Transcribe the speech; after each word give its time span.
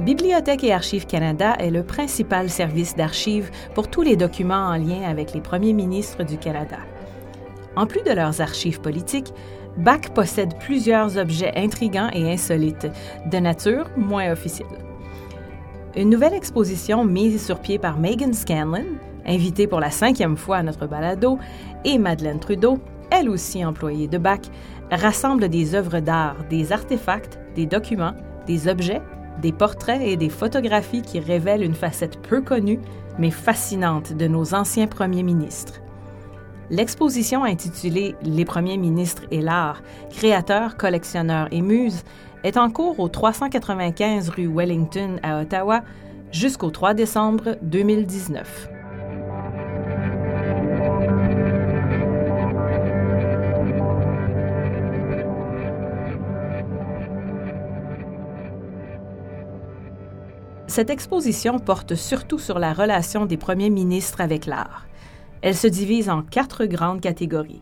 Bibliothèque 0.00 0.64
et 0.64 0.72
Archives 0.72 1.06
Canada 1.06 1.56
est 1.58 1.70
le 1.70 1.82
principal 1.82 2.48
service 2.48 2.96
d'archives 2.96 3.50
pour 3.74 3.88
tous 3.88 4.00
les 4.00 4.16
documents 4.16 4.68
en 4.68 4.76
lien 4.76 5.02
avec 5.06 5.34
les 5.34 5.42
premiers 5.42 5.74
ministres 5.74 6.24
du 6.24 6.38
Canada. 6.38 6.78
En 7.76 7.86
plus 7.86 8.02
de 8.02 8.12
leurs 8.12 8.40
archives 8.40 8.80
politiques, 8.80 9.34
BAC 9.76 10.14
possède 10.14 10.56
plusieurs 10.58 11.18
objets 11.18 11.52
intrigants 11.54 12.08
et 12.14 12.32
insolites, 12.32 12.88
de 13.30 13.38
nature 13.38 13.90
moins 13.98 14.32
officielle. 14.32 14.66
Une 15.94 16.08
nouvelle 16.08 16.34
exposition 16.34 17.04
mise 17.04 17.44
sur 17.44 17.60
pied 17.60 17.78
par 17.78 17.98
Megan 17.98 18.32
Scanlon, 18.32 18.86
invitée 19.26 19.66
pour 19.66 19.80
la 19.80 19.90
cinquième 19.90 20.38
fois 20.38 20.56
à 20.56 20.62
notre 20.62 20.86
balado, 20.86 21.38
et 21.84 21.98
Madeleine 21.98 22.40
Trudeau, 22.40 22.78
elle 23.10 23.28
aussi 23.28 23.62
employée 23.62 24.08
de 24.08 24.16
BAC, 24.16 24.46
rassemble 24.90 25.50
des 25.50 25.74
œuvres 25.74 26.00
d'art, 26.00 26.36
des 26.48 26.72
artefacts, 26.72 27.38
des 27.54 27.66
documents, 27.66 28.14
des 28.46 28.66
objets 28.66 29.02
des 29.40 29.52
portraits 29.52 30.02
et 30.02 30.16
des 30.16 30.28
photographies 30.28 31.02
qui 31.02 31.20
révèlent 31.20 31.62
une 31.62 31.74
facette 31.74 32.20
peu 32.20 32.40
connue 32.40 32.80
mais 33.18 33.30
fascinante 33.30 34.12
de 34.12 34.26
nos 34.26 34.54
anciens 34.54 34.86
premiers 34.86 35.22
ministres. 35.22 35.80
L'exposition 36.70 37.42
intitulée 37.42 38.14
Les 38.22 38.44
premiers 38.44 38.76
ministres 38.76 39.24
et 39.30 39.40
l'art, 39.40 39.82
créateurs, 40.10 40.76
collectionneurs 40.76 41.48
et 41.50 41.62
muses 41.62 42.04
est 42.44 42.56
en 42.56 42.70
cours 42.70 43.00
au 43.00 43.08
395 43.08 44.30
rue 44.30 44.46
Wellington 44.46 45.18
à 45.22 45.40
Ottawa 45.40 45.82
jusqu'au 46.30 46.70
3 46.70 46.94
décembre 46.94 47.56
2019. 47.62 48.69
Cette 60.80 60.88
exposition 60.88 61.58
porte 61.58 61.94
surtout 61.94 62.38
sur 62.38 62.58
la 62.58 62.72
relation 62.72 63.26
des 63.26 63.36
premiers 63.36 63.68
ministres 63.68 64.22
avec 64.22 64.46
l'art. 64.46 64.86
Elle 65.42 65.54
se 65.54 65.66
divise 65.66 66.08
en 66.08 66.22
quatre 66.22 66.64
grandes 66.64 67.02
catégories. 67.02 67.60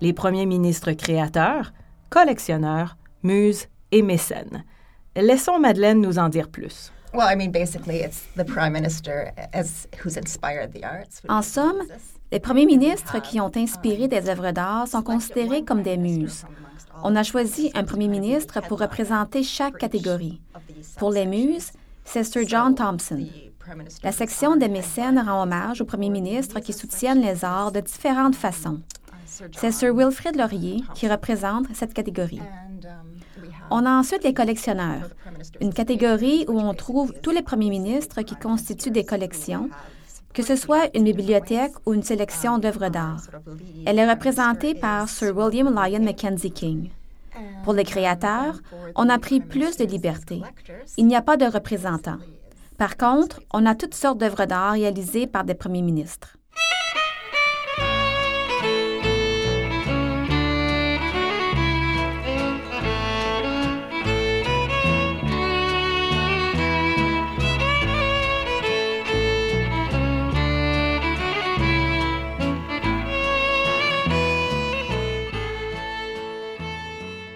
Les 0.00 0.14
premiers 0.14 0.46
ministres 0.46 0.92
créateurs, 0.92 1.74
collectionneurs, 2.08 2.96
muses 3.22 3.66
et 3.92 4.00
mécènes. 4.00 4.64
Laissons 5.14 5.58
Madeleine 5.58 6.00
nous 6.00 6.18
en 6.18 6.30
dire 6.30 6.48
plus. 6.48 6.90
En 11.28 11.42
somme, 11.42 11.82
les 12.32 12.40
premiers 12.40 12.66
ministres 12.66 13.20
qui 13.20 13.40
ont 13.40 13.52
inspiré 13.54 14.08
des 14.08 14.30
œuvres 14.30 14.52
d'art 14.52 14.88
sont 14.88 15.02
considérés 15.02 15.64
comme 15.64 15.82
des 15.82 15.98
muses. 15.98 16.46
On 17.02 17.14
a 17.14 17.24
choisi 17.24 17.70
un 17.74 17.84
premier 17.84 18.08
ministre 18.08 18.62
pour 18.62 18.80
représenter 18.80 19.42
chaque 19.42 19.76
catégorie. 19.76 20.40
Pour 20.96 21.10
les 21.10 21.26
muses, 21.26 21.70
c'est 22.04 22.24
Sir 22.24 22.42
John 22.46 22.74
Thompson. 22.74 23.26
La 24.02 24.12
section 24.12 24.56
des 24.56 24.68
mécènes 24.68 25.18
rend 25.18 25.42
hommage 25.42 25.80
aux 25.80 25.86
premiers 25.86 26.10
ministres 26.10 26.60
qui 26.60 26.72
soutiennent 26.72 27.22
les 27.22 27.44
arts 27.44 27.72
de 27.72 27.80
différentes 27.80 28.36
façons. 28.36 28.80
C'est 29.52 29.72
Sir 29.72 29.94
Wilfrid 29.94 30.36
Laurier 30.36 30.82
qui 30.94 31.08
représente 31.08 31.66
cette 31.74 31.94
catégorie. 31.94 32.42
On 33.70 33.86
a 33.86 33.90
ensuite 33.90 34.22
les 34.24 34.34
collectionneurs, 34.34 35.08
une 35.60 35.72
catégorie 35.72 36.44
où 36.48 36.60
on 36.60 36.74
trouve 36.74 37.14
tous 37.22 37.30
les 37.30 37.42
premiers 37.42 37.70
ministres 37.70 38.22
qui 38.22 38.36
constituent 38.36 38.90
des 38.90 39.04
collections, 39.04 39.70
que 40.34 40.42
ce 40.42 40.56
soit 40.56 40.90
une 40.94 41.04
bibliothèque 41.04 41.72
ou 41.86 41.94
une 41.94 42.02
sélection 42.02 42.58
d'œuvres 42.58 42.90
d'art. 42.90 43.22
Elle 43.86 43.98
est 43.98 44.10
représentée 44.10 44.74
par 44.74 45.08
Sir 45.08 45.34
William 45.36 45.74
Lyon 45.74 46.04
Mackenzie 46.04 46.50
King. 46.50 46.90
Pour 47.64 47.72
les 47.72 47.84
créateurs, 47.84 48.60
on 48.94 49.08
a 49.08 49.18
pris 49.18 49.40
plus 49.40 49.76
de 49.76 49.84
liberté. 49.84 50.42
Il 50.96 51.06
n'y 51.06 51.16
a 51.16 51.22
pas 51.22 51.36
de 51.36 51.46
représentants. 51.46 52.18
Par 52.78 52.96
contre, 52.96 53.40
on 53.52 53.66
a 53.66 53.74
toutes 53.74 53.94
sortes 53.94 54.18
d'œuvres 54.18 54.46
d'art 54.46 54.72
réalisées 54.72 55.26
par 55.26 55.44
des 55.44 55.54
premiers 55.54 55.82
ministres. 55.82 56.36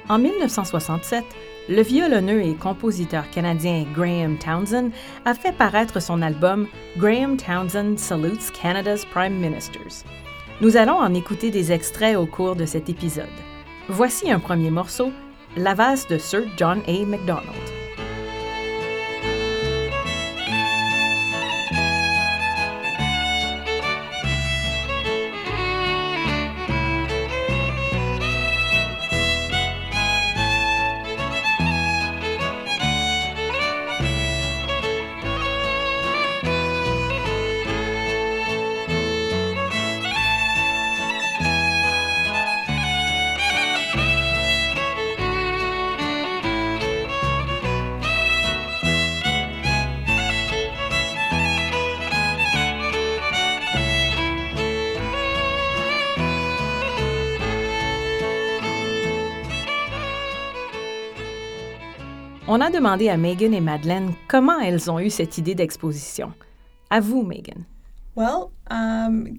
En 0.08 0.19
1967, 0.19 1.24
le 1.69 1.82
violonneux 1.82 2.42
et 2.42 2.54
compositeur 2.54 3.28
canadien 3.30 3.84
Graham 3.94 4.38
Townsend 4.38 4.91
a 5.26 5.34
fait 5.34 5.52
paraître 5.52 6.00
son 6.00 6.22
album 6.22 6.66
Graham 6.96 7.36
Townsend 7.36 7.98
Salutes 7.98 8.50
Canada's 8.52 9.04
Prime 9.04 9.34
Ministers. 9.34 10.04
Nous 10.62 10.78
allons 10.78 10.96
en 10.96 11.12
écouter 11.12 11.50
des 11.50 11.72
extraits 11.72 12.16
au 12.16 12.24
cours 12.24 12.56
de 12.56 12.64
cet 12.64 12.88
épisode. 12.88 13.26
Voici 13.91 14.30
un 14.30 14.38
premier 14.38 14.70
morceau, 14.70 15.12
La 15.56 15.74
vase 15.74 16.06
de 16.08 16.16
Sir 16.16 16.44
John 16.56 16.80
A. 16.86 17.04
Macdonald. 17.04 17.67
On 62.50 62.62
a 62.62 62.70
demandé 62.70 63.10
à 63.10 63.19
Megan 63.19 63.53
et 63.53 63.60
Madeleine 63.60 64.14
comment 64.26 64.59
elles 64.59 64.91
ont 64.91 64.98
eu 64.98 65.10
cette 65.10 65.36
idée 65.36 65.54
d'exposition. 65.54 66.32
À 66.88 66.98
vous, 66.98 67.22
Megan. 67.22 67.66
Um, 68.16 69.38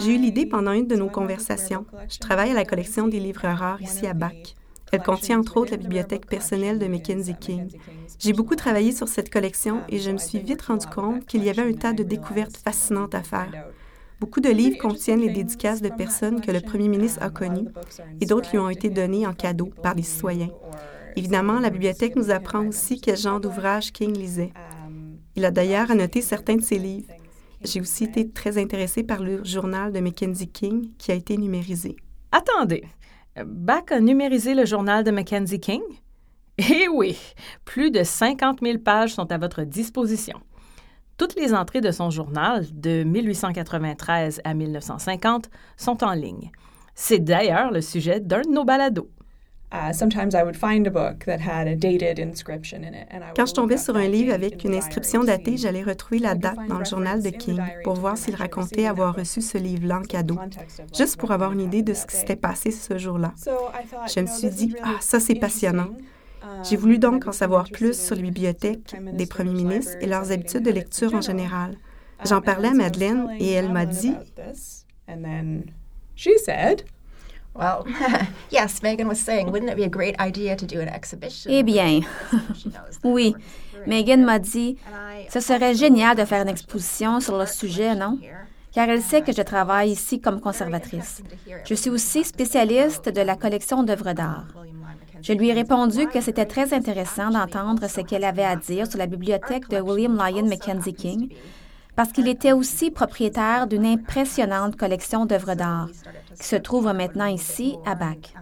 J'ai 0.00 0.14
eu 0.14 0.18
l'idée 0.18 0.46
pendant 0.46 0.72
une 0.72 0.88
de 0.88 0.96
nos 0.96 1.08
conversations. 1.08 1.86
Je 2.08 2.18
travaille 2.18 2.50
à 2.50 2.54
la 2.54 2.64
collection 2.64 3.06
des 3.06 3.20
livres 3.20 3.46
rares 3.46 3.80
ici 3.82 4.04
à 4.08 4.14
Bac. 4.14 4.56
Elle 4.90 5.02
contient 5.04 5.38
entre 5.38 5.58
autres 5.58 5.70
la 5.70 5.76
bibliothèque 5.76 6.26
personnelle 6.26 6.80
de 6.80 6.88
Mackenzie 6.88 7.36
King. 7.38 7.68
J'ai 8.18 8.32
beaucoup 8.32 8.56
travaillé 8.56 8.90
sur 8.90 9.06
cette 9.06 9.30
collection 9.30 9.82
et 9.88 10.00
je 10.00 10.10
me 10.10 10.18
suis 10.18 10.40
vite 10.40 10.62
rendu 10.62 10.86
compte 10.86 11.24
qu'il 11.24 11.44
y 11.44 11.50
avait 11.50 11.62
un 11.62 11.72
tas 11.72 11.92
de 11.92 12.02
découvertes 12.02 12.56
fascinantes 12.56 13.14
à 13.14 13.22
faire. 13.22 13.68
Beaucoup 14.20 14.40
de 14.40 14.48
livres 14.48 14.78
contiennent 14.78 15.20
les 15.20 15.32
dédicaces 15.32 15.82
de 15.82 15.88
personnes 15.88 16.40
que 16.40 16.50
le 16.50 16.60
premier 16.60 16.88
ministre 16.88 17.22
a 17.22 17.30
connues 17.30 17.68
et 18.20 18.26
d'autres 18.26 18.50
lui 18.52 18.58
ont 18.58 18.70
été 18.70 18.88
donnés 18.88 19.26
en 19.26 19.32
cadeau 19.32 19.70
par 19.82 19.94
les 19.94 20.02
citoyens. 20.02 20.50
Évidemment, 21.16 21.60
la 21.60 21.70
bibliothèque 21.70 22.16
nous 22.16 22.30
apprend 22.30 22.66
aussi 22.66 23.00
quel 23.00 23.16
genre 23.16 23.40
d'ouvrages 23.40 23.92
King 23.92 24.16
lisait. 24.16 24.52
Il 25.36 25.44
a 25.44 25.50
d'ailleurs 25.50 25.90
annoté 25.90 26.20
certains 26.20 26.56
de 26.56 26.62
ses 26.62 26.78
livres. 26.78 27.12
J'ai 27.62 27.80
aussi 27.80 28.04
été 28.04 28.30
très 28.30 28.58
intéressée 28.58 29.02
par 29.02 29.22
le 29.22 29.42
journal 29.44 29.92
de 29.92 30.00
Mackenzie 30.00 30.48
King 30.48 30.90
qui 30.98 31.12
a 31.12 31.14
été 31.14 31.36
numérisé. 31.36 31.96
Attendez, 32.30 32.84
Bach 33.44 33.90
a 33.90 34.00
numérisé 34.00 34.54
le 34.54 34.64
journal 34.64 35.02
de 35.02 35.10
Mackenzie 35.10 35.60
King? 35.60 35.82
Eh 36.58 36.86
oui, 36.88 37.18
plus 37.64 37.90
de 37.90 38.04
50 38.04 38.60
000 38.62 38.78
pages 38.78 39.14
sont 39.14 39.30
à 39.32 39.38
votre 39.38 39.62
disposition. 39.62 40.38
Toutes 41.16 41.36
les 41.36 41.54
entrées 41.54 41.80
de 41.80 41.92
son 41.92 42.10
journal, 42.10 42.66
de 42.72 43.04
1893 43.04 44.40
à 44.44 44.54
1950, 44.54 45.48
sont 45.76 46.02
en 46.02 46.12
ligne. 46.12 46.50
C'est 46.94 47.20
d'ailleurs 47.20 47.70
le 47.70 47.80
sujet 47.80 48.20
d'un 48.20 48.42
de 48.42 48.50
nos 48.50 48.64
balados. 48.64 49.08
Quand 53.34 53.46
je 53.46 53.54
tombais 53.54 53.76
sur 53.76 53.96
un 53.96 54.06
livre 54.06 54.32
avec 54.32 54.62
une 54.62 54.74
inscription 54.74 55.24
datée, 55.24 55.56
j'allais 55.56 55.82
retrouver 55.82 56.20
la 56.20 56.36
date 56.36 56.58
dans 56.68 56.78
le 56.78 56.84
journal 56.84 57.22
de 57.22 57.30
King 57.30 57.60
pour 57.82 57.94
voir 57.94 58.16
s'il 58.16 58.36
racontait 58.36 58.86
avoir 58.86 59.16
reçu 59.16 59.40
ce 59.40 59.58
livre-là 59.58 59.98
en 59.98 60.02
cadeau, 60.02 60.38
juste 60.96 61.16
pour 61.16 61.32
avoir 61.32 61.52
une 61.52 61.60
idée 61.60 61.82
de 61.82 61.92
ce 61.92 62.06
qui 62.06 62.14
s'était 62.14 62.36
passé 62.36 62.70
ce 62.70 62.98
jour-là. 62.98 63.32
Je 64.14 64.20
me 64.20 64.26
suis 64.26 64.50
dit, 64.50 64.76
ah, 64.82 64.96
ça 65.00 65.18
c'est 65.18 65.34
passionnant. 65.34 65.88
J'ai 66.62 66.76
voulu 66.76 66.98
donc 66.98 67.26
en 67.26 67.32
savoir 67.32 67.68
plus 67.70 67.98
sur 67.98 68.16
les 68.16 68.22
bibliothèques 68.22 68.94
des 69.12 69.26
premiers 69.26 69.52
ministres 69.52 69.96
et 70.00 70.06
leurs 70.06 70.32
habitudes 70.32 70.62
de 70.64 70.70
lecture 70.70 71.14
en 71.14 71.20
général. 71.20 71.76
J'en 72.24 72.40
parlais 72.40 72.68
à 72.68 72.74
Madeleine 72.74 73.28
et 73.38 73.50
elle 73.52 73.72
m'a 73.72 73.86
dit 73.86 74.14
eh 81.48 81.62
bien, 81.62 82.00
oui. 83.04 83.34
Megan 83.86 84.24
m'a 84.24 84.38
dit, 84.38 84.76
ce 85.28 85.40
serait 85.40 85.74
génial 85.74 86.16
de 86.16 86.24
faire 86.24 86.42
une 86.42 86.48
exposition 86.48 87.20
sur 87.20 87.38
le 87.38 87.46
sujet, 87.46 87.94
non? 87.94 88.18
Car 88.72 88.88
elle 88.88 89.02
sait 89.02 89.22
que 89.22 89.32
je 89.32 89.42
travaille 89.42 89.90
ici 89.90 90.20
comme 90.20 90.40
conservatrice. 90.40 91.22
Je 91.64 91.74
suis 91.74 91.90
aussi 91.90 92.24
spécialiste 92.24 93.08
de 93.08 93.20
la 93.20 93.36
collection 93.36 93.84
d'œuvres 93.84 94.14
d'art. 94.14 94.46
Je 95.24 95.32
lui 95.32 95.48
ai 95.48 95.54
répondu 95.54 96.06
que 96.06 96.20
c'était 96.20 96.44
très 96.44 96.74
intéressant 96.74 97.30
d'entendre 97.30 97.88
ce 97.88 98.02
qu'elle 98.02 98.24
avait 98.24 98.44
à 98.44 98.56
dire 98.56 98.86
sur 98.86 98.98
la 98.98 99.06
bibliothèque 99.06 99.70
de 99.70 99.80
William 99.80 100.20
Lyon 100.22 100.46
Mackenzie 100.46 100.92
King, 100.92 101.34
parce 101.96 102.12
qu'il 102.12 102.28
était 102.28 102.52
aussi 102.52 102.90
propriétaire 102.90 103.66
d'une 103.66 103.86
impressionnante 103.86 104.76
collection 104.76 105.24
d'œuvres 105.24 105.54
d'art 105.54 105.88
qui 106.38 106.46
se 106.46 106.56
trouve 106.56 106.92
maintenant 106.92 107.24
ici 107.24 107.76
à 107.86 107.94
Bac. 107.94 108.34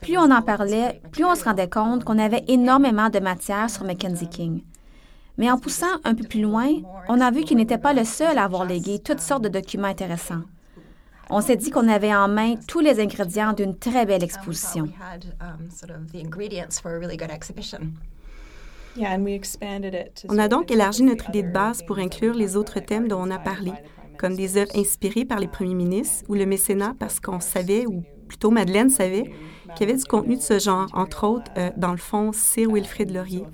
Plus 0.00 0.16
on 0.16 0.30
en 0.30 0.42
parlait, 0.42 1.02
plus 1.10 1.24
on 1.24 1.34
se 1.34 1.42
rendait 1.42 1.68
compte 1.68 2.04
qu'on 2.04 2.20
avait 2.20 2.44
énormément 2.46 3.10
de 3.10 3.18
matière 3.18 3.68
sur 3.68 3.82
Mackenzie 3.82 4.28
King. 4.28 4.62
Mais 5.38 5.50
en 5.50 5.58
poussant 5.58 5.98
un 6.04 6.14
peu 6.14 6.22
plus 6.22 6.42
loin, 6.42 6.68
on 7.08 7.20
a 7.20 7.32
vu 7.32 7.42
qu'il 7.42 7.56
n'était 7.56 7.78
pas 7.78 7.94
le 7.94 8.04
seul 8.04 8.38
à 8.38 8.44
avoir 8.44 8.64
légué 8.64 9.00
toutes 9.00 9.18
sortes 9.18 9.42
de 9.42 9.48
documents 9.48 9.88
intéressants. 9.88 10.42
On 11.30 11.40
s'est 11.40 11.56
dit 11.56 11.70
qu'on 11.70 11.88
avait 11.88 12.14
en 12.14 12.28
main 12.28 12.54
tous 12.66 12.80
les 12.80 13.00
ingrédients 13.00 13.52
d'une 13.52 13.76
très 13.76 14.06
belle 14.06 14.22
exposition. 14.22 14.88
On 20.28 20.38
a 20.38 20.48
donc 20.48 20.70
élargi 20.70 21.02
notre 21.02 21.28
idée 21.30 21.42
de 21.42 21.52
base 21.52 21.82
pour 21.82 21.98
inclure 21.98 22.34
les 22.34 22.56
autres 22.56 22.80
thèmes 22.80 23.08
dont 23.08 23.20
on 23.20 23.30
a 23.30 23.38
parlé, 23.38 23.72
comme 24.18 24.36
des 24.36 24.56
œuvres 24.56 24.76
inspirées 24.76 25.24
par 25.24 25.40
les 25.40 25.48
premiers 25.48 25.74
ministres 25.74 26.24
ou 26.28 26.34
le 26.34 26.46
mécénat 26.46 26.94
parce 26.98 27.18
qu'on 27.18 27.40
savait, 27.40 27.86
ou 27.86 28.04
plutôt 28.28 28.50
Madeleine 28.50 28.90
savait, 28.90 29.24
qu'il 29.74 29.88
y 29.88 29.90
avait 29.90 29.98
du 29.98 30.04
contenu 30.04 30.36
de 30.36 30.42
ce 30.42 30.58
genre, 30.58 30.88
entre 30.92 31.26
autres, 31.26 31.50
euh, 31.58 31.70
dans 31.76 31.90
le 31.90 31.98
fond, 31.98 32.32
Sir 32.32 32.70
Wilfrid 32.70 33.10
Laurier, 33.10 33.44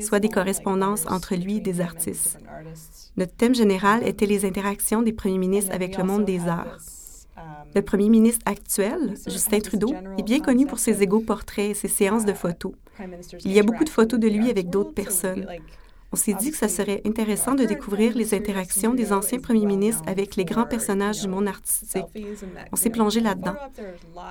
soit 0.00 0.18
des 0.18 0.28
correspondances 0.28 1.06
entre 1.08 1.36
lui 1.36 1.58
et 1.58 1.60
des 1.60 1.80
artistes. 1.80 2.38
Notre 3.16 3.34
thème 3.34 3.54
général 3.54 4.06
était 4.06 4.26
les 4.26 4.44
interactions 4.44 5.02
des 5.02 5.12
premiers 5.12 5.38
ministres 5.38 5.74
avec 5.74 5.96
le 5.96 6.04
monde 6.04 6.24
des 6.24 6.48
arts. 6.48 6.78
Le 7.74 7.82
premier 7.82 8.08
ministre 8.08 8.42
actuel, 8.46 9.14
Justin 9.26 9.60
Trudeau, 9.60 9.94
est 10.16 10.22
bien 10.22 10.40
connu 10.40 10.66
pour 10.66 10.78
ses 10.78 11.02
égaux 11.02 11.20
portraits 11.20 11.70
et 11.70 11.74
ses 11.74 11.88
séances 11.88 12.24
de 12.24 12.32
photos. 12.32 12.72
Il 13.44 13.52
y 13.52 13.60
a 13.60 13.62
beaucoup 13.62 13.84
de 13.84 13.90
photos 13.90 14.18
de 14.18 14.28
lui 14.28 14.50
avec 14.50 14.70
d'autres 14.70 14.94
personnes. 14.94 15.46
On 16.10 16.16
s'est 16.16 16.32
dit 16.32 16.50
que 16.50 16.56
ça 16.56 16.68
serait 16.68 17.02
intéressant 17.04 17.54
de 17.54 17.64
découvrir 17.64 18.16
les 18.16 18.32
interactions 18.32 18.94
des 18.94 19.12
anciens 19.12 19.40
premiers 19.40 19.66
ministres 19.66 20.02
avec 20.06 20.36
les 20.36 20.46
grands 20.46 20.64
personnages 20.64 21.20
du 21.20 21.28
monde 21.28 21.46
artistique. 21.46 22.06
On 22.72 22.76
s'est 22.76 22.88
plongé 22.88 23.20
là-dedans. 23.20 23.54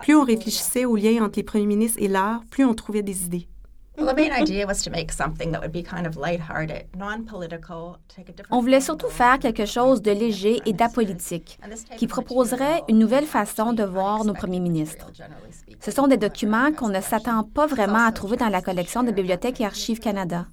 Plus 0.01 0.15
on 0.15 0.23
réfléchissait 0.23 0.85
aux 0.85 0.95
liens 0.95 1.23
entre 1.23 1.37
les 1.37 1.43
premiers 1.43 1.67
ministres 1.67 2.01
et 2.01 2.07
l'art, 2.07 2.41
plus 2.49 2.65
on 2.65 2.73
trouvait 2.73 3.03
des 3.03 3.25
idées. 3.25 3.47
On 8.51 8.61
voulait 8.61 8.81
surtout 8.81 9.09
faire 9.09 9.39
quelque 9.39 9.65
chose 9.65 10.01
de 10.01 10.11
léger 10.11 10.61
et 10.65 10.73
d'apolitique, 10.73 11.59
qui 11.97 12.07
proposerait 12.07 12.83
une 12.87 12.99
nouvelle 12.99 13.25
façon 13.25 13.73
de 13.73 13.83
voir 13.83 14.23
nos 14.23 14.33
premiers 14.33 14.59
ministres. 14.59 15.11
Ce 15.79 15.91
sont 15.91 16.07
des 16.07 16.17
documents 16.17 16.71
qu'on 16.71 16.89
ne 16.89 17.01
s'attend 17.01 17.43
pas 17.43 17.65
vraiment 17.65 18.05
à 18.05 18.11
trouver 18.11 18.37
dans 18.37 18.49
la 18.49 18.61
collection 18.61 19.03
de 19.03 19.11
Bibliothèque 19.11 19.61
et 19.61 19.65
Archives 19.65 19.99
Canada. 19.99 20.45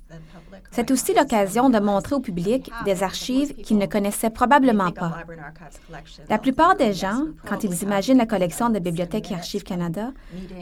C'est 0.70 0.91
aussi 0.91 1.14
l'occasion 1.14 1.70
de 1.70 1.79
montrer 1.79 2.17
au 2.17 2.20
public 2.20 2.70
des 2.85 3.05
archives 3.05 3.55
qu'ils 3.55 3.79
ne 3.79 3.87
connaissaient 3.87 4.31
probablement 4.31 4.91
pas. 4.91 5.19
La 6.29 6.38
plupart 6.38 6.76
des 6.76 6.93
gens, 6.93 7.26
quand 7.46 7.62
ils 7.62 7.82
imaginent 7.82 8.19
la 8.19 8.26
collection 8.26 8.70
de 8.70 8.81
Bibliothèque 8.81 9.31
et 9.31 9.35
Archives 9.35 9.62
Canada, 9.62 10.12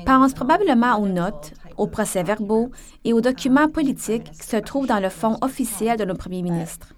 pensent 0.04 0.34
probablement 0.34 0.98
aux 0.98 1.08
notes, 1.08 1.52
aux 1.76 1.86
procès-verbaux 1.86 2.70
et 3.04 3.12
aux 3.12 3.20
documents 3.20 3.68
politiques 3.68 4.30
qui 4.32 4.46
se 4.46 4.56
trouvent 4.56 4.86
dans 4.86 5.00
le 5.00 5.08
fonds 5.08 5.38
officiel 5.40 5.98
de 5.98 6.04
nos 6.04 6.14
premiers 6.14 6.42
ministres. 6.42 6.94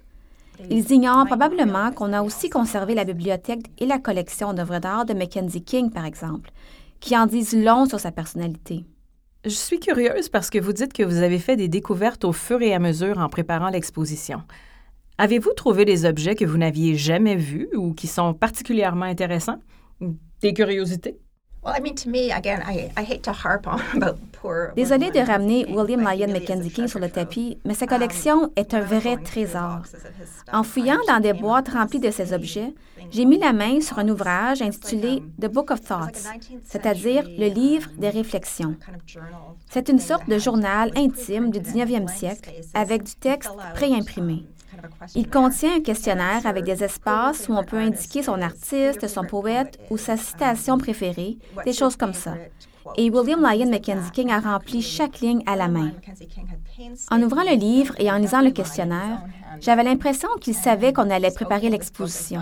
Ils 0.71 0.91
ignorent 0.93 1.27
probablement 1.27 1.91
qu'on 1.93 2.13
a 2.13 2.23
aussi 2.23 2.49
conservé 2.49 2.95
la 2.95 3.05
bibliothèque 3.05 3.67
et 3.79 3.87
la 3.87 3.99
collection 3.99 4.53
d'œuvres 4.53 4.79
d'art 4.79 5.05
de 5.05 5.15
Mackenzie 5.15 5.63
King, 5.63 5.91
par 5.91 6.05
exemple, 6.05 6.51
qui 7.01 7.17
en 7.17 7.27
disent 7.27 7.57
long 7.57 7.87
sur 7.87 8.01
sa 8.01 8.13
personnalité. 8.13 8.85
Je 9.45 9.51
suis 9.51 9.79
curieuse 9.79 10.29
parce 10.29 10.49
que 10.49 10.59
vous 10.59 10.73
dites 10.73 10.93
que 10.93 11.03
vous 11.03 11.19
avez 11.19 11.39
fait 11.39 11.57
des 11.57 11.69
découvertes 11.69 12.25
au 12.25 12.33
fur 12.33 12.63
et 12.63 12.73
à 12.73 12.79
mesure 12.79 13.19
en 13.19 13.29
préparant 13.29 13.69
l'exposition. 13.69 14.43
Avez-vous 15.19 15.53
trouvé 15.53 15.85
des 15.85 16.07
objets 16.07 16.35
que 16.35 16.45
vous 16.45 16.57
n'aviez 16.57 16.97
jamais 16.97 17.37
vus 17.37 17.69
ou 17.77 17.93
qui 17.93 18.07
sont 18.07 18.33
particulièrement 18.33 19.05
intéressants? 19.05 19.61
Des 20.41 20.55
curiosités? 20.55 21.19
Désolée 24.77 25.11
de 25.11 25.21
ramener 25.21 25.65
William 25.67 26.01
Lyon 26.01 26.33
Mackenzie 26.33 26.71
King 26.71 26.87
sur 26.87 26.99
le 26.99 27.09
tapis, 27.09 27.59
mais 27.65 27.75
sa 27.75 27.87
collection 27.87 28.51
est 28.57 28.75
un 28.75 28.81
vrai 28.81 29.17
trésor. 29.17 29.83
En 30.53 30.63
fouillant 30.63 30.99
dans 31.09 31.21
des 31.21 31.33
boîtes 31.33 31.69
remplies 31.69 32.01
de 32.01 32.11
ces 32.11 32.35
objets, 32.35 32.75
j'ai 33.11 33.25
mis 33.25 33.39
la 33.39 33.53
main 33.53 33.81
sur 33.81 33.99
un 33.99 34.09
ouvrage 34.09 34.61
intitulé 34.61 35.23
The 35.41 35.47
Book 35.47 35.71
of 35.71 35.83
Thoughts, 35.83 36.29
c'est-à-dire 36.65 37.25
le 37.27 37.49
livre 37.49 37.89
des 37.97 38.11
réflexions. 38.11 38.77
C'est 39.71 39.89
une 39.89 39.99
sorte 39.99 40.29
de 40.29 40.39
journal 40.39 40.91
intime 40.97 41.51
du 41.51 41.61
19e 41.61 42.09
siècle 42.09 42.51
avec 42.75 43.05
du 43.05 43.15
texte 43.15 43.51
préimprimé. 43.75 44.45
Il 45.15 45.29
contient 45.29 45.77
un 45.77 45.81
questionnaire 45.81 46.47
avec 46.47 46.65
des 46.65 46.83
espaces 46.85 47.49
où 47.49 47.55
on 47.55 47.65
peut 47.65 47.79
indiquer 47.79 48.23
son 48.23 48.41
artiste, 48.41 49.07
son 49.09 49.25
poète 49.25 49.79
ou 49.91 49.97
sa 49.97 50.17
citation 50.17 50.79
préférée, 50.79 51.39
des 51.65 51.73
choses 51.73 51.97
comme 51.97 52.15
ça. 52.15 52.35
Et 52.97 53.11
William 53.11 53.41
Lyon 53.41 53.71
Mackenzie 53.71 54.11
King 54.11 54.31
a 54.31 54.41
rempli 54.41 54.83
chaque 54.83 55.21
ligne 55.21 55.43
à 55.47 55.57
la 55.57 55.69
main. 55.69 55.93
En 57.11 57.23
ouvrant 57.23 57.43
le 57.43 57.57
livre 57.57 57.95
et 57.99 58.11
en 58.11 58.19
lisant 58.19 58.41
le 58.41 58.51
questionnaire, 58.51 59.23
j'avais 59.61 59.85
l'impression 59.85 60.29
qu'il 60.41 60.55
savait 60.55 60.93
qu'on 60.93 61.11
allait 61.11 61.31
préparer 61.31 61.71
l'exposition. 61.71 62.41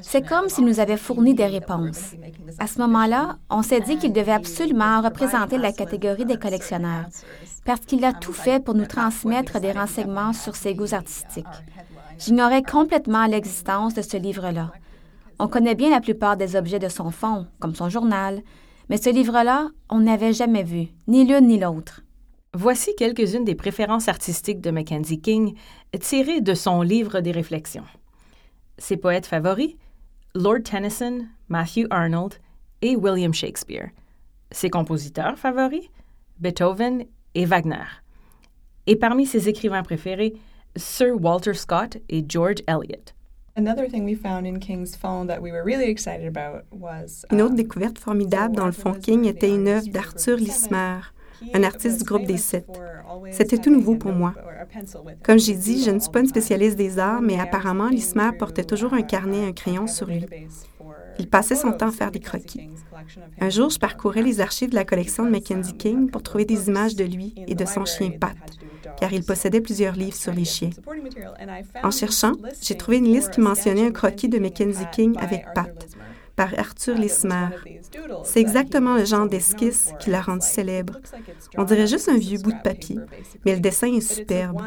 C'est 0.00 0.26
comme 0.26 0.48
s'il 0.48 0.64
nous 0.64 0.80
avait 0.80 0.96
fourni 0.96 1.34
des 1.34 1.46
réponses. 1.46 2.14
À 2.58 2.66
ce 2.66 2.78
moment-là, 2.80 3.36
on 3.50 3.62
s'est 3.62 3.80
dit 3.80 3.98
qu'il 3.98 4.12
devait 4.12 4.32
absolument 4.32 5.02
représenter 5.02 5.58
la 5.58 5.72
catégorie 5.72 6.24
des 6.24 6.38
collectionneurs, 6.38 7.06
parce 7.64 7.80
qu'il 7.80 8.04
a 8.04 8.12
tout 8.12 8.32
fait 8.32 8.64
pour 8.64 8.74
nous 8.74 8.86
transmettre 8.86 9.60
des 9.60 9.72
renseignements 9.72 10.32
sur 10.32 10.56
ses 10.56 10.74
goûts 10.74 10.94
artistiques. 10.94 11.44
J'ignorais 12.18 12.62
complètement 12.62 13.26
l'existence 13.26 13.94
de 13.94 14.02
ce 14.02 14.16
livre-là. 14.16 14.72
On 15.38 15.48
connaît 15.48 15.74
bien 15.74 15.90
la 15.90 16.00
plupart 16.00 16.38
des 16.38 16.56
objets 16.56 16.78
de 16.78 16.88
son 16.88 17.10
fond, 17.10 17.46
comme 17.60 17.74
son 17.74 17.90
journal, 17.90 18.42
mais 18.88 18.96
ce 18.96 19.10
livre-là, 19.10 19.68
on 19.90 20.00
n'avait 20.00 20.32
jamais 20.32 20.62
vu, 20.62 20.88
ni 21.08 21.26
l'une 21.26 21.48
ni 21.48 21.58
l'autre. 21.58 22.00
Voici 22.58 22.94
quelques-unes 22.96 23.44
des 23.44 23.54
préférences 23.54 24.08
artistiques 24.08 24.62
de 24.62 24.70
Mackenzie 24.70 25.20
King 25.20 25.54
tirées 26.00 26.40
de 26.40 26.54
son 26.54 26.80
livre 26.80 27.20
des 27.20 27.30
réflexions. 27.30 27.84
Ses 28.78 28.96
poètes 28.96 29.26
favoris 29.26 29.76
Lord 30.34 30.62
Tennyson, 30.64 31.26
Matthew 31.50 31.86
Arnold 31.90 32.36
et 32.80 32.96
William 32.96 33.34
Shakespeare. 33.34 33.90
Ses 34.52 34.70
compositeurs 34.70 35.38
favoris 35.38 35.90
Beethoven 36.38 37.04
et 37.34 37.44
Wagner. 37.44 37.84
Et 38.86 38.96
parmi 38.96 39.26
ses 39.26 39.50
écrivains 39.50 39.82
préférés, 39.82 40.32
Sir 40.76 41.14
Walter 41.20 41.52
Scott 41.52 41.98
et 42.08 42.24
George 42.26 42.62
Eliot. 42.66 43.12
Une 43.58 43.68
autre 47.42 47.50
um, 47.50 47.54
découverte 47.54 47.98
formidable 47.98 48.56
dans 48.56 48.66
le 48.66 48.72
fond 48.72 48.94
King 48.94 49.26
était 49.26 49.54
une 49.54 49.68
œuvre 49.68 49.88
d'Arthur 49.88 50.38
Lismer, 50.38 51.00
un 51.54 51.62
artiste 51.62 51.98
du 51.98 52.04
groupe 52.04 52.26
des 52.26 52.36
Sept. 52.36 52.66
C'était 53.30 53.58
tout 53.58 53.70
nouveau 53.70 53.96
pour 53.96 54.12
moi. 54.12 54.34
Comme 55.22 55.38
j'ai 55.38 55.54
dit, 55.54 55.82
je 55.82 55.90
ne 55.90 55.98
suis 55.98 56.10
pas 56.10 56.20
une 56.20 56.26
spécialiste 56.26 56.76
des 56.76 56.98
arts, 56.98 57.22
mais 57.22 57.38
apparemment, 57.38 57.88
Lismer 57.88 58.30
portait 58.38 58.64
toujours 58.64 58.94
un 58.94 59.02
carnet 59.02 59.38
et 59.38 59.46
un 59.46 59.52
crayon 59.52 59.86
sur 59.86 60.06
lui. 60.06 60.24
Il 61.18 61.28
passait 61.28 61.56
son 61.56 61.72
temps 61.72 61.88
à 61.88 61.92
faire 61.92 62.10
des 62.10 62.20
croquis. 62.20 62.70
Un 63.40 63.50
jour, 63.50 63.70
je 63.70 63.78
parcourais 63.78 64.22
les 64.22 64.40
archives 64.40 64.70
de 64.70 64.74
la 64.74 64.84
collection 64.84 65.24
de 65.24 65.30
Mackenzie 65.30 65.76
King 65.76 66.10
pour 66.10 66.22
trouver 66.22 66.44
des 66.44 66.68
images 66.68 66.94
de 66.96 67.04
lui 67.04 67.34
et 67.46 67.54
de 67.54 67.64
son 67.64 67.84
chien 67.84 68.10
Pat, 68.10 68.36
car 68.98 69.12
il 69.12 69.24
possédait 69.24 69.60
plusieurs 69.60 69.94
livres 69.94 70.16
sur 70.16 70.32
les 70.32 70.44
chiens. 70.44 70.70
En 71.82 71.90
cherchant, 71.90 72.32
j'ai 72.60 72.76
trouvé 72.76 72.98
une 72.98 73.12
liste 73.12 73.30
qui 73.30 73.40
mentionnait 73.40 73.86
un 73.86 73.92
croquis 73.92 74.28
de 74.28 74.38
Mackenzie 74.38 74.86
King 74.92 75.16
avec 75.18 75.46
Pat. 75.54 75.72
Par 76.36 76.50
Arthur 76.58 76.94
Lismer. 76.94 77.48
C'est 78.24 78.40
exactement 78.40 78.94
le 78.94 79.04
genre 79.04 79.26
d'esquisse 79.26 79.92
qui 79.98 80.10
l'a 80.10 80.20
rendu 80.20 80.46
célèbre. 80.46 81.00
On 81.56 81.64
dirait 81.64 81.86
juste 81.86 82.08
un 82.08 82.18
vieux 82.18 82.38
bout 82.38 82.52
de 82.52 82.62
papier, 82.62 82.98
mais 83.44 83.54
le 83.54 83.60
dessin 83.60 83.92
est 83.92 84.00
superbe. 84.00 84.60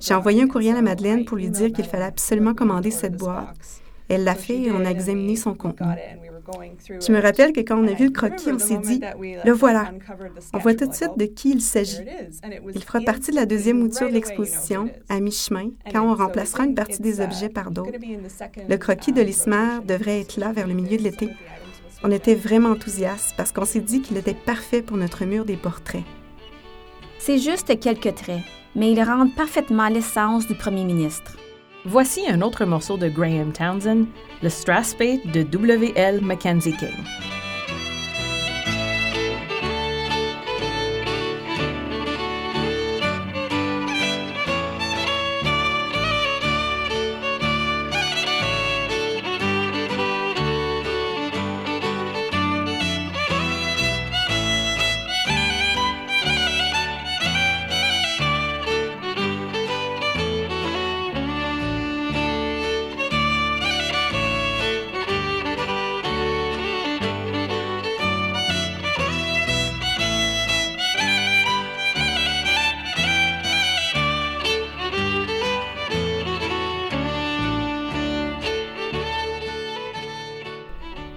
J'ai 0.00 0.14
envoyé 0.14 0.42
un 0.42 0.48
courriel 0.48 0.76
à 0.76 0.82
Madeleine 0.82 1.24
pour 1.24 1.38
lui 1.38 1.50
dire 1.50 1.72
qu'il 1.72 1.86
fallait 1.86 2.04
absolument 2.04 2.54
commander 2.54 2.90
cette 2.90 3.16
boîte. 3.16 3.56
Elle 4.08 4.24
l'a 4.24 4.34
fait 4.34 4.62
et 4.62 4.72
on 4.72 4.84
a 4.84 4.90
examiné 4.90 5.36
son 5.36 5.54
contenu. 5.54 5.86
Je 6.88 7.12
me 7.12 7.20
rappelle 7.20 7.52
que 7.52 7.60
quand 7.60 7.78
on 7.78 7.86
a 7.86 7.92
vu 7.92 8.06
le 8.06 8.10
croquis, 8.10 8.50
on 8.52 8.58
s'est 8.58 8.78
dit, 8.78 9.00
le 9.44 9.52
voilà. 9.52 9.92
On 10.52 10.58
voit 10.58 10.74
tout 10.74 10.86
de 10.86 10.94
suite 10.94 11.16
de 11.16 11.26
qui 11.26 11.50
il 11.50 11.60
s'agit. 11.60 12.04
Il 12.74 12.82
fera 12.82 13.00
partie 13.00 13.30
de 13.30 13.36
la 13.36 13.46
deuxième 13.46 13.78
mouture 13.78 14.08
de 14.08 14.14
l'exposition, 14.14 14.90
à 15.08 15.20
mi-chemin, 15.20 15.70
quand 15.92 16.02
on 16.02 16.14
remplacera 16.14 16.64
une 16.64 16.74
partie 16.74 17.02
des 17.02 17.20
objets 17.20 17.48
par 17.48 17.70
d'autres. 17.70 17.98
Le 18.68 18.76
croquis 18.76 19.12
de 19.12 19.22
l'Ismer 19.22 19.80
devrait 19.86 20.20
être 20.20 20.36
là 20.36 20.52
vers 20.52 20.66
le 20.66 20.74
milieu 20.74 20.96
de 20.96 21.02
l'été. 21.02 21.30
On 22.04 22.10
était 22.12 22.36
vraiment 22.36 22.70
enthousiastes 22.70 23.34
parce 23.36 23.50
qu'on 23.50 23.64
s'est 23.64 23.80
dit 23.80 24.00
qu'il 24.02 24.16
était 24.16 24.34
parfait 24.34 24.82
pour 24.82 24.96
notre 24.96 25.24
mur 25.24 25.44
des 25.44 25.56
portraits. 25.56 26.04
C'est 27.18 27.38
juste 27.38 27.78
quelques 27.80 28.14
traits, 28.14 28.42
mais 28.76 28.92
ils 28.92 29.02
rendent 29.02 29.34
parfaitement 29.34 29.88
l'essence 29.88 30.46
du 30.46 30.54
premier 30.54 30.84
ministre. 30.84 31.36
Voici 31.84 32.26
un 32.28 32.40
autre 32.42 32.64
morceau 32.64 32.96
de 32.96 33.08
Graham 33.08 33.52
Townsend, 33.52 34.06
le 34.42 34.48
Strathspey 34.48 35.20
de 35.32 35.42
W.L. 35.42 36.20
Mackenzie 36.20 36.76
King. 36.76 37.37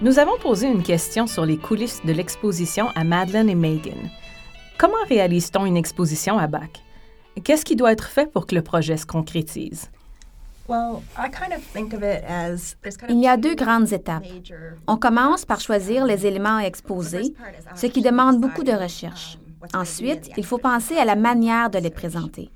Nous 0.02 0.18
avons 0.18 0.36
posé 0.36 0.66
une 0.66 0.82
question 0.82 1.28
sur 1.28 1.46
les 1.46 1.56
coulisses 1.56 2.04
de 2.04 2.12
l'exposition 2.12 2.88
à 2.96 3.04
Madeleine 3.04 3.48
et 3.48 3.54
Megan. 3.54 4.10
Comment 4.76 5.04
réalise-t-on 5.08 5.64
une 5.64 5.76
exposition 5.76 6.40
à 6.40 6.48
BAC? 6.48 6.82
Qu'est-ce 7.44 7.64
qui 7.64 7.76
doit 7.76 7.92
être 7.92 8.08
fait 8.08 8.28
pour 8.28 8.48
que 8.48 8.56
le 8.56 8.62
projet 8.62 8.96
se 8.96 9.06
concrétise? 9.06 9.92
Il 13.08 13.20
y 13.20 13.28
a 13.28 13.36
deux 13.36 13.54
grandes 13.54 13.92
étapes. 13.92 14.26
On 14.88 14.96
commence 14.96 15.44
par 15.44 15.60
choisir 15.60 16.04
les 16.04 16.26
éléments 16.26 16.56
à 16.56 16.64
exposer, 16.64 17.34
ce 17.76 17.86
qui 17.86 18.02
demande 18.02 18.40
beaucoup 18.40 18.64
de 18.64 18.72
recherche. 18.72 19.38
Ensuite, 19.72 20.32
il 20.36 20.44
faut 20.44 20.58
penser 20.58 20.96
à 20.96 21.04
la 21.04 21.14
manière 21.14 21.70
de 21.70 21.78
les 21.78 21.90
présenter. 21.90 22.50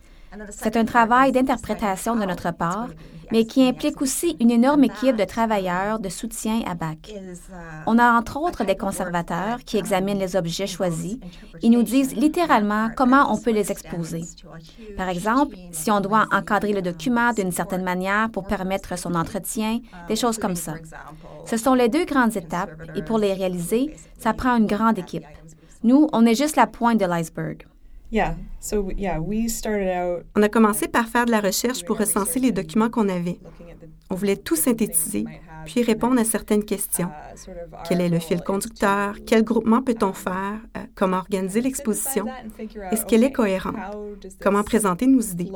C'est 0.50 0.76
un 0.76 0.85
travail 0.85 1.31
d'interprétation 1.31 2.17
de 2.17 2.25
notre 2.25 2.53
part, 2.53 2.88
mais 3.30 3.47
qui 3.47 3.66
implique 3.66 4.00
aussi 4.02 4.37
une 4.40 4.50
énorme 4.50 4.85
équipe 4.85 5.16
de 5.16 5.25
travailleurs 5.25 5.99
de 5.99 6.09
soutien 6.09 6.62
à 6.66 6.75
BAC. 6.75 7.14
On 7.87 7.99
a 7.99 8.12
entre 8.12 8.38
autres 8.38 8.64
des 8.64 8.76
conservateurs 8.76 9.59
qui 9.64 9.76
examinent 9.76 10.18
les 10.18 10.37
objets 10.37 10.66
choisis 10.66 11.18
et 11.62 11.68
nous 11.68 11.83
disent 11.83 12.14
littéralement 12.14 12.88
comment 12.97 13.33
on 13.33 13.38
peut 13.38 13.52
les 13.52 13.71
exposer. 13.71 14.23
Par 14.97 15.09
exemple, 15.09 15.56
si 15.73 15.90
on 15.90 16.00
doit 16.00 16.26
encadrer 16.33 16.73
le 16.73 16.83
document 16.83 17.33
d'une 17.33 17.52
certaine 17.52 17.85
manière 17.85 18.30
pour 18.30 18.47
permettre 18.47 18.99
son 18.99 19.14
entretien, 19.14 19.80
des 20.09 20.16
choses 20.16 20.38
comme 20.38 20.56
ça. 20.56 20.75
Ce 21.47 21.56
sont 21.56 21.75
les 21.75 21.88
deux 21.88 22.04
grandes 22.04 22.37
étapes 22.37 22.71
et 22.95 23.02
pour 23.02 23.18
les 23.18 23.33
réaliser, 23.33 23.95
ça 24.18 24.33
prend 24.33 24.56
une 24.56 24.66
grande 24.66 24.99
équipe. 24.99 25.25
Nous, 25.83 26.09
on 26.12 26.26
est 26.26 26.35
juste 26.35 26.56
la 26.56 26.66
pointe 26.66 26.99
de 26.99 27.06
l'iceberg. 27.06 27.66
On 30.35 30.43
a 30.43 30.49
commencé 30.49 30.89
par 30.89 31.09
faire 31.09 31.27
de 31.27 31.31
la 31.31 31.41
recherche 31.41 31.85
pour 31.85 31.99
recenser 31.99 32.41
les 32.41 32.53
documents 32.53 32.91
qu'on 32.91 33.09
avait. 33.09 33.39
On 34.11 34.15
voulait 34.15 34.37
tout 34.37 34.55
synthétiser, 34.55 35.25
puis 35.65 35.83
répondre 35.83 36.21
à 36.21 36.25
certaines 36.25 36.65
questions. 36.65 37.09
Uh, 37.09 37.51
Quel 37.89 38.01
est 38.01 38.09
le 38.09 38.21
fil 38.21 38.41
conducteur? 38.41 39.17
Quel 39.27 39.43
groupement 39.43 39.83
peut-on 39.83 40.13
faire? 40.13 40.61
Euh, 40.77 40.81
comment 40.95 41.17
organiser 41.19 41.61
l'exposition? 41.61 42.27
Est-ce 42.93 43.05
qu'elle 43.05 43.25
est 43.25 43.33
cohérente? 43.33 43.75
Comment 44.41 44.63
présenter 44.63 45.09
nos 45.09 45.21
idées? 45.21 45.51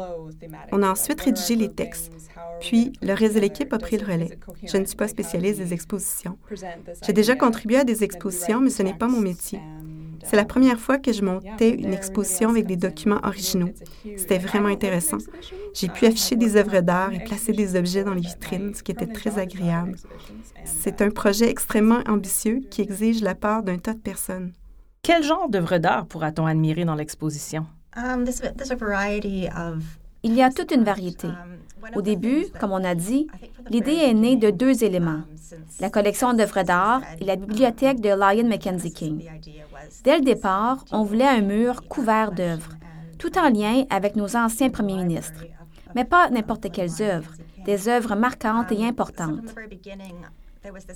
On 0.73 0.83
a 0.83 0.91
ensuite 0.91 1.21
rédigé 1.21 1.55
les 1.55 1.69
textes. 1.69 2.11
Puis, 2.61 2.93
le 3.01 3.15
reste 3.15 3.37
de 3.37 3.41
l'équipe 3.41 3.73
a 3.73 3.79
pris 3.79 3.99
le 3.99 4.07
relais. 4.07 4.39
Je 4.65 4.77
ne 4.77 4.85
suis 4.85 4.97
pas 4.97 5.07
spécialiste 5.07 5.61
des 5.61 5.73
expositions. 5.73 6.37
J'ai 7.07 7.13
déjà 7.13 7.37
contribué 7.37 7.77
à 7.77 7.85
des 7.85 8.03
expositions, 8.03 8.61
mais 8.61 8.71
ce 8.71 8.83
n'est 8.83 8.95
pas 8.95 9.07
mon 9.07 9.21
métier. 9.21 9.61
C'est 10.25 10.37
la 10.37 10.45
première 10.45 10.79
fois 10.79 10.99
que 10.99 11.13
je 11.13 11.23
montais 11.23 11.71
une 11.71 11.93
exposition 11.93 12.51
avec 12.51 12.67
des 12.67 12.77
documents 12.77 13.21
originaux. 13.23 13.71
C'était 14.17 14.39
vraiment 14.39 14.69
intéressant. 14.69 15.19
J'ai 15.75 15.89
pu 15.89 16.07
afficher 16.07 16.37
des 16.37 16.57
œuvres 16.57 16.81
d'art 16.81 17.13
et 17.13 17.21
placer 17.21 17.53
des 17.53 17.77
objets 17.77 18.05
dans 18.05 18.15
les 18.15 18.21
vitrines, 18.21 18.75
ce 18.75 18.83
qui 18.83 18.93
était 18.93 19.07
très 19.07 19.39
agréable. 19.39 19.97
C'est 20.65 21.03
un 21.03 21.11
projet 21.11 21.49
extrêmement 21.49 22.01
ambitieux 22.07 22.61
qui 22.71 22.83
exige 22.83 23.23
la 23.23 23.35
part 23.35 23.63
d'un 23.63 23.79
tas 23.79 23.95
de 23.95 23.99
personnes. 24.01 24.53
Quel 25.03 25.23
genre 25.23 25.49
d'œuvres 25.49 25.79
d'art 25.79 26.07
pourra-t-on 26.07 26.47
admirer 26.47 26.85
dans 26.85 26.95
l'exposition? 26.95 27.67
Il 30.23 30.35
y 30.35 30.43
a 30.43 30.51
toute 30.51 30.73
une 30.73 30.85
variété. 30.85 31.29
Au 31.95 32.03
début, 32.03 32.45
comme 32.61 32.73
on 32.73 32.85
a 32.85 32.95
dit, 32.95 33.27
l'idée 33.71 33.95
est 33.95 34.15
née 34.15 34.37
de 34.37 34.51
deux 34.51 34.85
éléments, 34.85 35.23
la 35.81 35.89
collection 35.89 36.35
d'œuvres 36.35 36.63
d'art 36.63 37.01
et 37.21 37.25
la 37.25 37.37
bibliothèque 37.37 38.01
de 38.01 38.11
Lyon 38.11 38.47
Mackenzie 38.49 38.93
King. 38.93 39.27
Dès 40.05 40.19
le 40.19 40.25
départ, 40.25 40.85
on 40.93 41.03
voulait 41.03 41.27
un 41.27 41.41
mur 41.41 41.87
couvert 41.89 42.33
d'œuvres, 42.33 42.73
tout 43.19 43.39
en 43.39 43.51
lien 43.51 43.85
avec 43.91 44.17
nos 44.17 44.37
anciens 44.37 44.71
premiers 44.71 44.97
ministres. 44.97 45.45
Mais 45.95 46.05
pas 46.05 46.31
n'importe 46.31 46.71
quelles 46.71 47.03
œuvres, 47.03 47.33
des 47.65 47.89
œuvres 47.89 48.15
marquantes 48.15 48.73
et 48.73 48.85
importantes. 48.87 49.55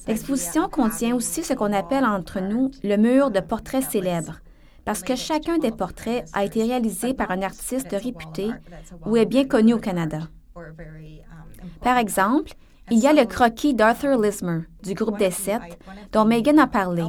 L'exposition 0.06 0.68
contient 0.68 1.14
aussi 1.14 1.42
ce 1.42 1.54
qu'on 1.54 1.72
appelle 1.72 2.04
entre 2.04 2.40
nous 2.40 2.70
le 2.82 2.96
mur 2.96 3.30
de 3.30 3.40
portraits 3.40 3.84
célèbres, 3.84 4.40
parce 4.84 5.02
que 5.02 5.16
chacun 5.16 5.58
des 5.58 5.72
portraits 5.72 6.24
a 6.32 6.44
été 6.44 6.62
réalisé 6.62 7.14
par 7.14 7.30
un 7.30 7.42
artiste 7.42 7.90
réputé 7.92 8.50
ou 9.06 9.16
est 9.16 9.26
bien 9.26 9.46
connu 9.46 9.74
au 9.74 9.78
Canada. 9.78 10.20
Par 11.80 11.96
exemple, 11.96 12.52
il 12.90 12.98
y 12.98 13.06
a 13.06 13.12
le 13.12 13.24
croquis 13.24 13.74
d'Arthur 13.74 14.20
Lismer 14.20 14.60
du 14.82 14.94
groupe 14.94 15.18
des 15.18 15.30
Sept, 15.30 15.78
dont 16.12 16.24
Megan 16.24 16.58
a 16.58 16.66
parlé, 16.66 17.04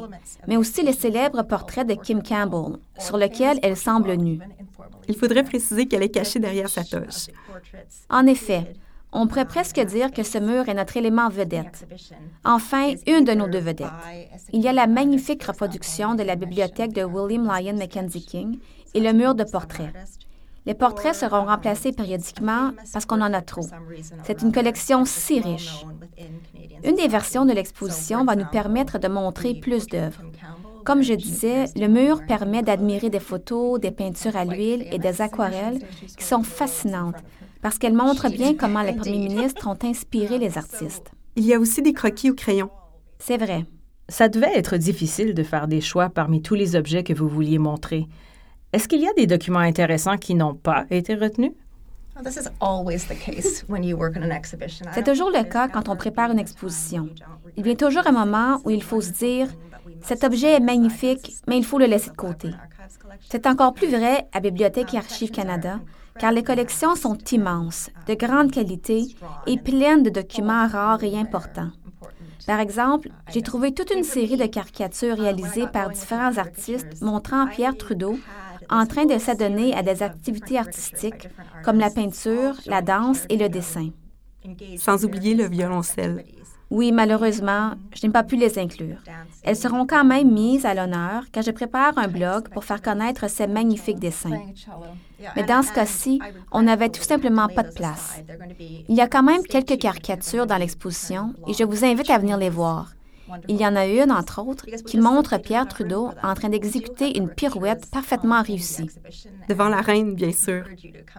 mais 0.48 0.58
aussi 0.58 0.84
le 0.84 0.94
célèbre 0.94 1.44
portrait 1.44 1.86
de 1.86 1.94
Kim 1.96 2.24
Campbell, 2.24 2.78
sur 2.98 3.18
lequel 3.18 3.60
elle 3.62 3.76
semble 3.76 4.14
nue. 4.16 4.40
Il 5.08 5.16
faudrait 5.16 5.44
préciser 5.44 5.86
qu'elle 5.86 6.04
est 6.04 6.10
cachée 6.10 6.40
derrière 6.40 6.70
sa 6.70 6.84
toche. 6.84 7.28
En 8.10 8.26
effet, 8.26 8.74
on 9.12 9.28
pourrait 9.28 9.46
presque 9.46 9.80
dire 9.80 10.12
que 10.12 10.24
ce 10.24 10.38
mur 10.38 10.68
est 10.68 10.74
notre 10.74 10.98
élément 10.98 11.30
vedette. 11.30 11.88
Enfin, 12.44 12.94
une 13.08 13.24
de 13.24 13.34
nos 13.34 13.48
deux 13.48 13.60
vedettes. 13.60 13.88
Il 14.52 14.62
y 14.62 14.68
a 14.68 14.74
la 14.74 14.88
magnifique 14.88 15.44
reproduction 15.44 16.16
de 16.16 16.24
la 16.24 16.36
bibliothèque 16.36 16.94
de 16.94 17.04
William 17.04 17.50
Lyon 17.58 17.78
Mackenzie 17.78 18.26
King 18.26 18.60
et 18.94 19.00
le 19.00 19.14
mur 19.14 19.36
de 19.36 19.44
portraits. 19.44 19.94
Les 20.66 20.74
portraits 20.74 21.16
seront 21.16 21.46
remplacés 21.46 21.92
périodiquement 21.92 22.72
parce 22.92 23.06
qu'on 23.06 23.22
en 23.22 23.34
a 23.34 23.42
trop. 23.42 23.68
C'est 24.24 24.42
une 24.42 24.52
collection 24.52 25.06
si 25.06 25.40
riche. 25.40 25.86
Une 26.84 26.96
des 26.96 27.08
versions 27.08 27.46
de 27.46 27.54
l'exposition 27.54 28.26
va 28.26 28.36
nous 28.36 28.48
permettre 28.52 28.98
de 28.98 29.08
montrer 29.08 29.54
plus 29.56 29.88
d'œuvres. 29.88 30.22
Comme 30.84 31.02
je 31.02 31.14
disais, 31.14 31.66
le 31.76 31.88
mur 31.88 32.22
permet 32.28 32.62
d'admirer 32.62 33.10
des 33.10 33.20
photos, 33.20 33.80
des 33.80 33.92
peintures 33.92 34.36
à 34.36 34.46
l'huile 34.46 34.88
et 34.92 35.00
des 35.00 35.22
aquarelles 35.22 35.80
qui 36.18 36.24
sont 36.24 36.44
fascinantes 36.44 37.16
parce 37.62 37.80
qu'elles 37.80 37.96
montrent 37.96 38.30
bien 38.30 38.54
comment 38.54 38.84
les 38.84 38.94
premiers 38.94 39.28
ministres 39.28 39.68
ont 39.68 39.78
inspiré 39.84 40.38
les 40.38 40.58
artistes. 40.58 41.10
Il 41.36 41.46
y 41.46 41.54
a 41.54 41.60
aussi 41.60 41.82
des 41.82 41.94
croquis 41.94 42.30
au 42.30 42.36
crayon. 42.36 42.70
C'est 43.18 43.38
vrai. 43.38 43.66
Ça 44.08 44.30
devait 44.30 44.56
être 44.56 44.78
difficile 44.78 45.34
de 45.34 45.42
faire 45.42 45.68
des 45.68 45.82
choix 45.82 46.10
parmi 46.10 46.44
tous 46.44 46.54
les 46.54 46.76
objets 46.76 47.04
que 47.04 47.14
vous 47.14 47.28
vouliez 47.28 47.58
montrer. 47.58 48.08
Est-ce 48.76 48.90
qu'il 48.90 49.00
y 49.00 49.08
a 49.08 49.14
des 49.14 49.26
documents 49.26 49.60
intéressants 49.60 50.18
qui 50.18 50.36
n'ont 50.36 50.54
pas 50.54 50.84
été 50.90 51.16
retenus? 51.16 51.54
C'est 54.94 55.06
toujours 55.06 55.30
le 55.30 55.44
cas 55.50 55.70
quand 55.70 55.88
on 55.88 55.96
prépare 55.96 56.32
une 56.32 56.40
exposition. 56.40 57.08
Il 57.56 57.64
vient 57.64 57.76
toujours 57.76 58.06
un 58.06 58.12
moment 58.12 58.60
où 58.66 58.72
il 58.72 58.84
faut 58.84 59.00
se 59.00 59.12
dire, 59.12 59.48
cet 60.02 60.26
objet 60.26 60.56
est 60.56 60.60
magnifique, 60.60 61.38
mais 61.48 61.58
il 61.58 61.64
faut 61.64 61.80
le 61.80 61.86
laisser 61.86 62.10
de 62.10 62.18
côté. 62.18 62.50
C'est 63.30 63.48
encore 63.48 63.74
plus 63.74 63.88
vrai 63.88 64.28
à 64.34 64.42
Bibliothèque 64.42 64.94
et 64.94 64.98
Archives 64.98 65.32
Canada, 65.32 65.80
car 66.20 66.34
les 66.34 66.44
collections 66.44 66.96
sont 66.96 67.18
immenses, 67.32 67.90
de 68.10 68.14
grande 68.14 68.52
qualité 68.52 69.06
et 69.48 69.58
pleines 69.58 70.04
de 70.04 70.10
documents 70.10 70.68
rares 70.68 71.06
et 71.06 71.18
importants. 71.18 71.72
Par 72.46 72.60
exemple, 72.60 73.08
j'ai 73.34 73.42
trouvé 73.42 73.74
toute 73.74 73.92
une 73.92 74.04
série 74.04 74.36
de 74.36 74.48
caricatures 74.48 75.18
réalisées 75.18 75.68
par 75.68 75.92
différents 75.92 76.38
artistes 76.38 77.02
montrant 77.02 77.48
Pierre 77.48 77.78
Trudeau 77.78 78.18
en 78.70 78.86
train 78.86 79.06
de 79.06 79.18
s'adonner 79.18 79.74
à 79.76 79.84
des 79.84 80.04
activités 80.04 80.58
artistiques 80.58 81.28
comme 81.64 81.80
la 81.80 81.90
peinture, 81.90 82.56
la 82.66 82.82
danse 82.82 83.26
et 83.30 83.38
le 83.38 83.50
dessin. 83.50 83.90
Sans 84.78 85.04
oublier 85.06 85.34
le 85.34 85.48
violoncelle. 85.48 86.24
Oui, 86.72 86.92
malheureusement, 86.92 87.74
je 87.94 88.06
n'ai 88.06 88.12
pas 88.12 88.24
pu 88.24 88.36
les 88.36 88.58
inclure. 88.58 88.98
Elles 89.44 89.56
seront 89.56 89.86
quand 89.86 90.04
même 90.04 90.32
mises 90.32 90.66
à 90.66 90.74
l'honneur 90.74 91.24
car 91.32 91.44
je 91.44 91.52
prépare 91.52 91.98
un 91.98 92.08
blog 92.08 92.50
pour 92.50 92.64
faire 92.64 92.82
connaître 92.82 93.30
ces 93.30 93.48
magnifiques 93.48 94.00
dessins. 94.00 94.42
Mais 95.36 95.44
dans 95.44 95.62
ce 95.62 95.72
cas-ci, 95.72 96.20
on 96.52 96.64
n'avait 96.64 96.90
tout 96.90 97.04
simplement 97.04 97.48
pas 97.48 97.64
de 97.64 97.74
place. 97.74 98.22
Il 98.90 98.96
y 98.96 99.02
a 99.02 99.08
quand 99.08 99.24
même 99.24 99.44
quelques 99.44 99.78
caricatures 99.78 100.48
dans 100.48 100.58
l'exposition 100.58 101.34
et 101.48 101.54
je 101.54 101.64
vous 101.64 101.86
invite 101.86 102.10
à 102.10 102.18
venir 102.18 102.38
les 102.38 102.50
voir. 102.50 102.92
Il 103.48 103.58
y 103.58 103.66
en 103.66 103.76
a 103.76 103.88
une, 103.88 104.12
entre 104.12 104.42
autres, 104.42 104.66
qui 104.86 104.98
montre 104.98 105.38
Pierre 105.38 105.68
Trudeau 105.68 106.12
en 106.22 106.34
train 106.34 106.50
d'exécuter 106.50 107.18
une 107.18 107.30
pirouette 107.30 107.90
parfaitement 107.92 108.42
réussie. 108.42 108.90
Devant 109.50 109.70
la 109.70 109.82
reine, 109.82 110.14
bien 110.14 110.32
sûr. 110.32 110.64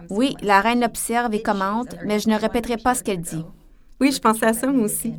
Oui, 0.09 0.35
la 0.41 0.61
reine 0.61 0.81
l'observe 0.81 1.33
et 1.33 1.41
commente, 1.41 1.95
mais 2.05 2.19
je 2.19 2.29
ne 2.29 2.39
répéterai 2.39 2.77
pas 2.77 2.95
ce 2.95 3.03
qu'elle 3.03 3.21
dit. 3.21 3.43
Oui, 3.99 4.11
je 4.11 4.19
pensais 4.19 4.45
à 4.45 4.53
ça, 4.53 4.67
moi 4.67 4.85
aussi. 4.85 5.13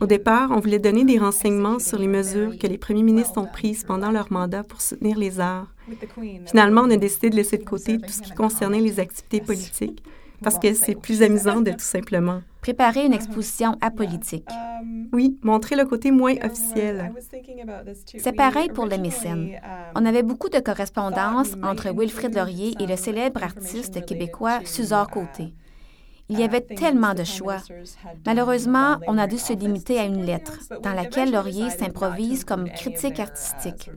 Au 0.00 0.06
départ, 0.06 0.50
on 0.50 0.58
voulait 0.58 0.80
donner 0.80 1.04
des 1.04 1.18
renseignements 1.18 1.78
sur 1.78 1.98
les 1.98 2.08
mesures 2.08 2.58
que 2.58 2.66
les 2.66 2.78
premiers 2.78 3.04
ministres 3.04 3.38
ont 3.38 3.46
prises 3.46 3.84
pendant 3.84 4.10
leur 4.10 4.32
mandat 4.32 4.64
pour 4.64 4.80
soutenir 4.80 5.16
les 5.16 5.38
arts. 5.38 5.68
Finalement, 6.46 6.82
on 6.82 6.90
a 6.90 6.96
décidé 6.96 7.30
de 7.30 7.36
laisser 7.36 7.58
de 7.58 7.64
côté 7.64 8.00
tout 8.00 8.10
ce 8.12 8.22
qui 8.22 8.32
concernait 8.32 8.80
les 8.80 8.98
activités 8.98 9.40
politiques 9.40 10.02
parce 10.42 10.58
que 10.58 10.74
c'est 10.74 10.96
plus 10.96 11.22
amusant 11.22 11.60
de 11.60 11.70
tout 11.70 11.78
simplement. 11.78 12.42
Préparer 12.62 13.04
une 13.04 13.12
exposition 13.12 13.76
apolitique. 13.80 14.48
Oui, 15.12 15.36
montrer 15.42 15.76
le 15.76 15.84
côté 15.84 16.12
moins 16.12 16.36
officiel. 16.44 17.12
C'est 18.16 18.32
pareil 18.32 18.68
pour 18.68 18.86
les 18.86 18.98
mécènes. 18.98 19.60
On 19.96 20.06
avait 20.06 20.22
beaucoup 20.22 20.48
de 20.48 20.60
correspondance 20.60 21.54
entre 21.62 21.90
Wilfrid 21.90 22.34
Laurier 22.34 22.74
et 22.80 22.86
le 22.86 22.96
célèbre 22.96 23.42
artiste 23.42 24.04
québécois 24.06 24.60
Suzor 24.64 25.08
Côté. 25.08 25.54
Il 26.28 26.38
y 26.38 26.44
avait 26.44 26.60
tellement 26.60 27.14
de 27.14 27.24
choix. 27.24 27.58
Malheureusement, 28.24 28.96
on 29.06 29.18
a 29.18 29.26
dû 29.26 29.38
se 29.38 29.52
limiter 29.52 29.98
à 29.98 30.04
une 30.04 30.24
lettre, 30.24 30.58
dans 30.82 30.94
laquelle 30.94 31.32
Laurier 31.32 31.70
s'improvise 31.70 32.44
comme 32.44 32.70
critique 32.70 33.20
artistique. 33.20 33.90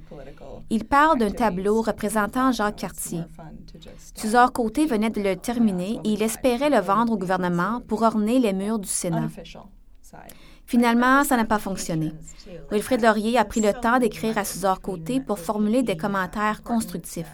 Il 0.70 0.86
parle 0.86 1.20
d'un 1.20 1.32
tableau 1.32 1.82
représentant 1.82 2.52
Jacques 2.52 2.78
Cartier. 2.78 3.22
Suzor 4.16 4.52
Côté 4.52 4.86
venait 4.86 5.10
de 5.10 5.22
le 5.22 5.36
terminer 5.36 6.00
et 6.04 6.10
il 6.10 6.22
espérait 6.22 6.70
le 6.70 6.80
vendre 6.80 7.14
au 7.14 7.18
gouvernement 7.18 7.82
pour 7.88 8.02
orner 8.02 8.40
les 8.40 8.54
murs 8.54 8.80
du 8.80 8.90
Sénat. 8.90 9.30
Finalement, 10.66 11.24
ça 11.24 11.38
n'a 11.38 11.46
pas 11.46 11.60
fonctionné. 11.60 12.12
Wilfrid 12.72 13.02
Laurier 13.02 13.38
a 13.38 13.46
pris 13.46 13.62
le 13.62 13.74
temps 13.74 14.00
d'écrire 14.00 14.38
à 14.38 14.44
Suzor 14.44 14.82
Côté 14.82 15.20
pour 15.20 15.40
formuler 15.40 15.84
des 15.84 15.96
commentaires 15.96 16.64
constructifs. 16.64 17.32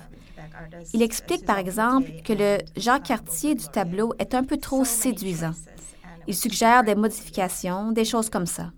Il 0.94 1.02
explique, 1.02 1.46
par 1.46 1.58
exemple, 1.58 2.10
que 2.24 2.34
le 2.34 2.58
Jacques 2.76 3.04
Cartier 3.04 3.56
du 3.56 3.68
tableau 3.68 4.14
est 4.20 4.36
un 4.36 4.44
peu 4.44 4.58
trop 4.58 4.86
séduisant. 4.86 5.54
Il 6.28 6.36
suggère 6.36 6.84
des 6.84 6.96
modifications, 6.96 7.92
des 7.92 8.06
choses 8.06 8.30
comme 8.30 8.46
ça. 8.46 8.72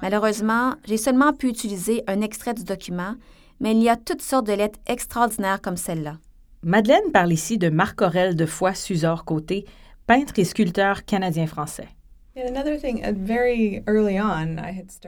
Malheureusement, 0.00 0.74
j'ai 0.84 0.96
seulement 0.96 1.32
pu 1.32 1.48
utiliser 1.48 2.02
un 2.06 2.20
extrait 2.20 2.54
du 2.54 2.64
document, 2.64 3.14
mais 3.60 3.72
il 3.72 3.82
y 3.82 3.88
a 3.88 3.96
toutes 3.96 4.22
sortes 4.22 4.46
de 4.46 4.52
lettres 4.52 4.80
extraordinaires 4.86 5.60
comme 5.60 5.76
celle-là. 5.76 6.16
Madeleine 6.64 7.12
parle 7.12 7.32
ici 7.32 7.58
de 7.58 7.68
Marc-Aurel 7.68 8.34
de 8.34 8.46
Foix 8.46 8.74
Suzor 8.74 9.24
Côté, 9.24 9.64
peintre 10.06 10.34
et 10.38 10.44
sculpteur 10.44 11.04
canadien-français. 11.04 11.88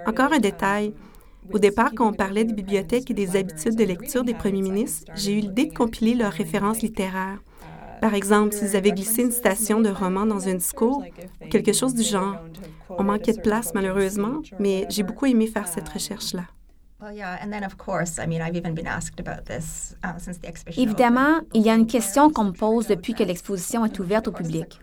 Encore 0.06 0.32
un 0.32 0.38
détail. 0.38 0.92
Au 1.52 1.58
départ, 1.58 1.92
quand 1.94 2.08
on 2.08 2.12
parlait 2.12 2.44
des 2.44 2.54
bibliothèques 2.54 3.10
et 3.10 3.14
des 3.14 3.36
habitudes 3.36 3.76
de 3.76 3.84
lecture 3.84 4.24
des 4.24 4.34
premiers 4.34 4.62
ministres, 4.62 5.10
j'ai 5.14 5.38
eu 5.38 5.40
l'idée 5.40 5.66
de 5.66 5.74
compiler 5.74 6.14
leurs 6.14 6.32
références 6.32 6.82
littéraires. 6.82 7.40
Par 8.00 8.14
exemple, 8.14 8.54
s'ils 8.54 8.76
avaient 8.76 8.92
glissé 8.92 9.22
une 9.22 9.30
citation 9.30 9.80
de 9.80 9.88
roman 9.88 10.26
dans 10.26 10.48
un 10.48 10.54
discours, 10.54 11.02
quelque 11.50 11.72
chose 11.72 11.94
du 11.94 12.02
genre. 12.02 12.36
On 12.90 13.04
manquait 13.04 13.32
de 13.32 13.40
place, 13.40 13.72
malheureusement, 13.74 14.42
mais 14.58 14.86
j'ai 14.90 15.02
beaucoup 15.02 15.26
aimé 15.26 15.46
faire 15.46 15.68
cette 15.68 15.88
recherche-là. 15.88 16.44
Évidemment, 20.76 21.40
il 21.52 21.62
y 21.62 21.70
a 21.70 21.74
une 21.74 21.86
question 21.86 22.30
qu'on 22.30 22.44
me 22.44 22.52
pose 22.52 22.86
depuis 22.86 23.12
que 23.12 23.22
l'exposition 23.22 23.84
est 23.84 23.98
ouverte 23.98 24.28
au 24.28 24.32
public. 24.32 24.80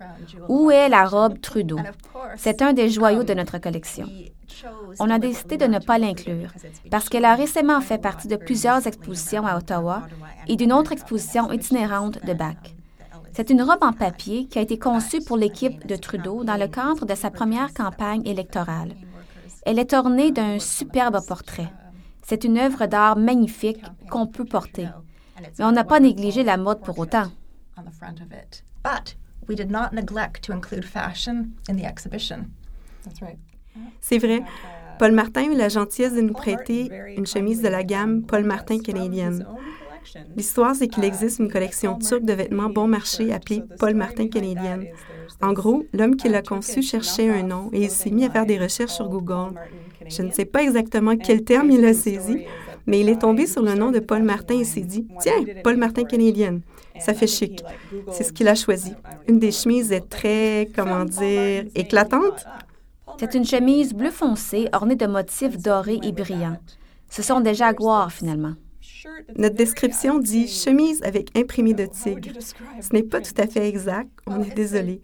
Où 0.47 0.69
est 0.69 0.89
la 0.89 1.05
robe 1.05 1.39
Trudeau? 1.41 1.79
C'est 2.37 2.61
un 2.61 2.73
des 2.73 2.89
joyaux 2.89 3.23
de 3.23 3.33
notre 3.33 3.57
collection. 3.57 4.07
On 4.99 5.09
a 5.09 5.17
décidé 5.17 5.57
de 5.57 5.65
ne 5.65 5.79
pas 5.79 5.97
l'inclure 5.97 6.51
parce 6.91 7.09
qu'elle 7.09 7.25
a 7.25 7.33
récemment 7.33 7.81
fait 7.81 7.97
partie 7.97 8.27
de 8.27 8.35
plusieurs 8.35 8.85
expositions 8.85 9.47
à 9.47 9.57
Ottawa 9.57 10.03
et 10.47 10.55
d'une 10.55 10.73
autre 10.73 10.91
exposition 10.91 11.51
itinérante 11.51 12.23
de 12.23 12.33
Bach. 12.33 12.75
C'est 13.33 13.49
une 13.49 13.63
robe 13.63 13.81
en 13.81 13.93
papier 13.93 14.45
qui 14.45 14.59
a 14.59 14.61
été 14.61 14.77
conçue 14.77 15.23
pour 15.23 15.37
l'équipe 15.37 15.87
de 15.87 15.95
Trudeau 15.95 16.43
dans 16.43 16.57
le 16.57 16.67
cadre 16.67 17.05
de 17.05 17.15
sa 17.15 17.31
première 17.31 17.73
campagne 17.73 18.27
électorale. 18.27 18.93
Elle 19.65 19.79
est 19.79 19.93
ornée 19.93 20.31
d'un 20.31 20.59
superbe 20.59 21.19
portrait. 21.25 21.71
C'est 22.23 22.43
une 22.43 22.57
œuvre 22.57 22.85
d'art 22.85 23.17
magnifique 23.17 23.83
qu'on 24.09 24.27
peut 24.27 24.45
porter. 24.45 24.87
Mais 25.39 25.65
on 25.65 25.71
n'a 25.71 25.83
pas 25.83 25.99
négligé 25.99 26.43
la 26.43 26.57
mode 26.57 26.81
pour 26.81 26.99
autant. 26.99 27.31
C'est 33.99 34.17
vrai. 34.17 34.43
Paul 34.99 35.13
Martin 35.13 35.51
eut 35.51 35.55
la 35.55 35.69
gentillesse 35.69 36.13
de 36.13 36.21
nous 36.21 36.33
prêter 36.33 36.91
une 37.17 37.25
chemise 37.25 37.61
de 37.61 37.67
la 37.67 37.83
gamme 37.83 38.21
Paul 38.23 38.43
Martin 38.43 38.79
canadienne. 38.79 39.45
L'histoire, 40.35 40.75
c'est 40.75 40.87
qu'il 40.87 41.03
existe 41.03 41.39
une 41.39 41.51
collection 41.51 41.97
turque 41.97 42.23
de 42.23 42.33
vêtements 42.33 42.69
bon 42.69 42.87
marché 42.87 43.33
appelée 43.33 43.63
Paul 43.79 43.95
Martin 43.95 44.27
canadienne. 44.27 44.85
En 45.41 45.53
gros, 45.53 45.85
l'homme 45.93 46.15
qui 46.15 46.29
l'a 46.29 46.41
conçu 46.41 46.81
cherchait 46.81 47.29
un 47.29 47.43
nom 47.43 47.69
et 47.73 47.83
il 47.83 47.89
s'est 47.89 48.11
mis 48.11 48.25
à 48.25 48.29
faire 48.29 48.45
des 48.45 48.59
recherches 48.59 48.93
sur 48.93 49.09
Google. 49.09 49.55
Je 50.07 50.21
ne 50.21 50.31
sais 50.31 50.45
pas 50.45 50.63
exactement 50.63 51.15
quel 51.17 51.43
terme 51.43 51.71
il 51.71 51.85
a 51.85 51.93
saisi, 51.93 52.45
mais 52.85 52.99
il 52.99 53.09
est 53.09 53.19
tombé 53.19 53.47
sur 53.47 53.61
le 53.61 53.75
nom 53.75 53.91
de 53.91 53.99
Paul 53.99 54.23
Martin 54.23 54.59
et 54.59 54.63
s'est 54.63 54.81
dit 54.81 55.07
Tiens, 55.19 55.43
Paul 55.63 55.77
Martin 55.77 56.03
canadienne. 56.03 56.61
Ça 56.99 57.13
fait 57.13 57.27
chic. 57.27 57.63
C'est 58.11 58.23
ce 58.23 58.33
qu'il 58.33 58.47
a 58.47 58.55
choisi. 58.55 58.93
Une 59.27 59.39
des 59.39 59.51
chemises 59.51 59.91
est 59.91 60.07
très, 60.09 60.69
comment 60.75 61.05
dire, 61.05 61.65
éclatante. 61.75 62.45
C'est 63.19 63.33
une 63.35 63.45
chemise 63.45 63.93
bleu 63.93 64.09
foncé 64.09 64.67
ornée 64.73 64.95
de 64.95 65.05
motifs 65.05 65.57
dorés 65.57 65.99
et 66.03 66.11
brillants. 66.11 66.57
Ce 67.09 67.21
sont 67.21 67.39
des 67.41 67.53
jaguars, 67.53 68.11
finalement. 68.11 68.53
Notre 69.35 69.55
description 69.55 70.19
dit 70.19 70.47
chemise 70.47 71.01
avec 71.03 71.35
imprimé 71.37 71.73
de 71.73 71.85
tigre. 71.85 72.31
Ce 72.79 72.93
n'est 72.93 73.03
pas 73.03 73.21
tout 73.21 73.33
à 73.37 73.47
fait 73.47 73.67
exact, 73.67 74.09
on 74.27 74.41
est 74.41 74.53
désolé. 74.55 75.01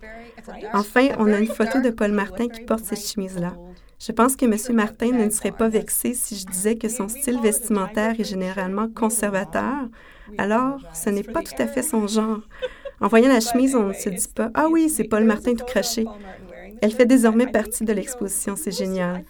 Enfin, 0.74 1.10
on 1.20 1.32
a 1.32 1.40
une 1.40 1.48
photo 1.48 1.82
de 1.82 1.90
Paul 1.90 2.12
Martin 2.12 2.48
qui 2.48 2.62
porte 2.62 2.84
cette 2.86 3.06
chemise-là. 3.06 3.56
Je 4.00 4.12
pense 4.12 4.36
que 4.36 4.46
M. 4.46 4.76
Martin 4.76 5.12
ne 5.12 5.30
serait 5.30 5.52
pas 5.52 5.70
vexé 5.70 6.14
si 6.14 6.36
je 6.36 6.46
disais 6.46 6.76
que 6.76 6.88
son 6.88 7.08
style 7.08 7.40
vestimentaire 7.42 8.20
est 8.20 8.24
généralement 8.24 8.88
conservateur. 8.88 9.88
Alors, 10.38 10.80
ce 10.94 11.10
n'est 11.10 11.24
pas 11.24 11.42
tout 11.42 11.60
à 11.60 11.68
fait 11.68 11.82
son 11.82 12.06
genre. 12.08 12.42
En 13.02 13.08
voyant 13.08 13.30
la 13.30 13.40
chemise, 13.40 13.76
on 13.76 13.88
ne 13.88 13.94
se 13.94 14.10
dit 14.10 14.28
pas 14.34 14.52
Ah 14.54 14.68
oui, 14.70 14.90
c'est 14.90 15.04
Paul 15.04 15.24
Martin 15.24 15.56
tout 15.56 15.66
craché. 15.66 16.06
Elle 16.82 16.92
fait 16.92 17.06
désormais 17.08 17.48
partie 17.48 17.84
de 17.84 17.94
l'exposition, 17.94 18.56
c'est 18.56 18.72
génial. 18.72 19.26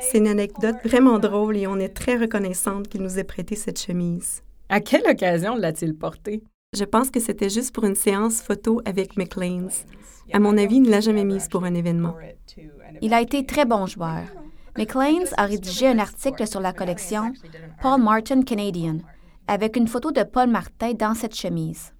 C'est 0.00 0.18
une 0.18 0.28
anecdote 0.28 0.76
vraiment 0.84 1.18
drôle 1.18 1.56
et 1.56 1.66
on 1.66 1.78
est 1.78 1.94
très 1.94 2.16
reconnaissante 2.16 2.88
qu'il 2.88 3.02
nous 3.02 3.18
ait 3.18 3.24
prêté 3.24 3.54
cette 3.54 3.80
chemise. 3.80 4.42
À 4.68 4.80
quelle 4.80 5.08
occasion 5.08 5.54
l'a-t-il 5.54 5.94
portée? 5.94 6.42
Je 6.76 6.84
pense 6.84 7.10
que 7.10 7.20
c'était 7.20 7.48
juste 7.48 7.74
pour 7.74 7.84
une 7.84 7.94
séance 7.94 8.42
photo 8.42 8.80
avec 8.84 9.16
McLean's. 9.16 9.86
À 10.32 10.40
mon 10.40 10.58
avis, 10.58 10.76
il 10.76 10.82
ne 10.82 10.90
l'a 10.90 11.00
jamais 11.00 11.24
mise 11.24 11.48
pour 11.48 11.64
un 11.64 11.74
événement. 11.74 12.14
Il 13.00 13.14
a 13.14 13.20
été 13.20 13.44
très 13.44 13.64
bon 13.64 13.86
joueur. 13.86 14.22
McLean's 14.76 15.34
a 15.36 15.46
rédigé 15.46 15.88
un 15.88 15.98
article 15.98 16.46
sur 16.46 16.60
la 16.60 16.72
collection 16.72 17.32
Paul 17.82 18.00
Martin 18.00 18.42
Canadian, 18.42 18.98
avec 19.46 19.76
une 19.76 19.88
photo 19.88 20.12
de 20.12 20.22
Paul 20.22 20.48
Martin 20.48 20.92
dans 20.92 21.14
cette 21.14 21.34
chemise. 21.34 21.92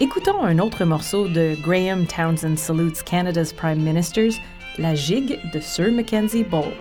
Écoutons 0.00 0.42
un 0.42 0.58
autre 0.58 0.84
morceau 0.84 1.28
de 1.28 1.56
Graham 1.62 2.06
Townsend 2.06 2.56
Salutes 2.56 3.02
Canada's 3.02 3.52
Prime 3.52 3.82
Ministers, 3.82 4.32
la 4.78 4.94
gigue 4.94 5.38
de 5.52 5.60
Sir 5.60 5.92
Mackenzie 5.92 6.44
Ball. 6.44 6.72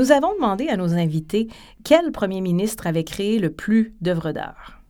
Nous 0.00 0.12
avons 0.12 0.32
demandé 0.32 0.68
à 0.68 0.78
nos 0.78 0.94
invités 0.94 1.48
quel 1.84 2.10
premier 2.10 2.40
ministre 2.40 2.86
avait 2.86 3.04
créé 3.04 3.38
le 3.38 3.52
plus 3.52 3.92
d'œuvres 4.00 4.32
d'art. 4.32 4.80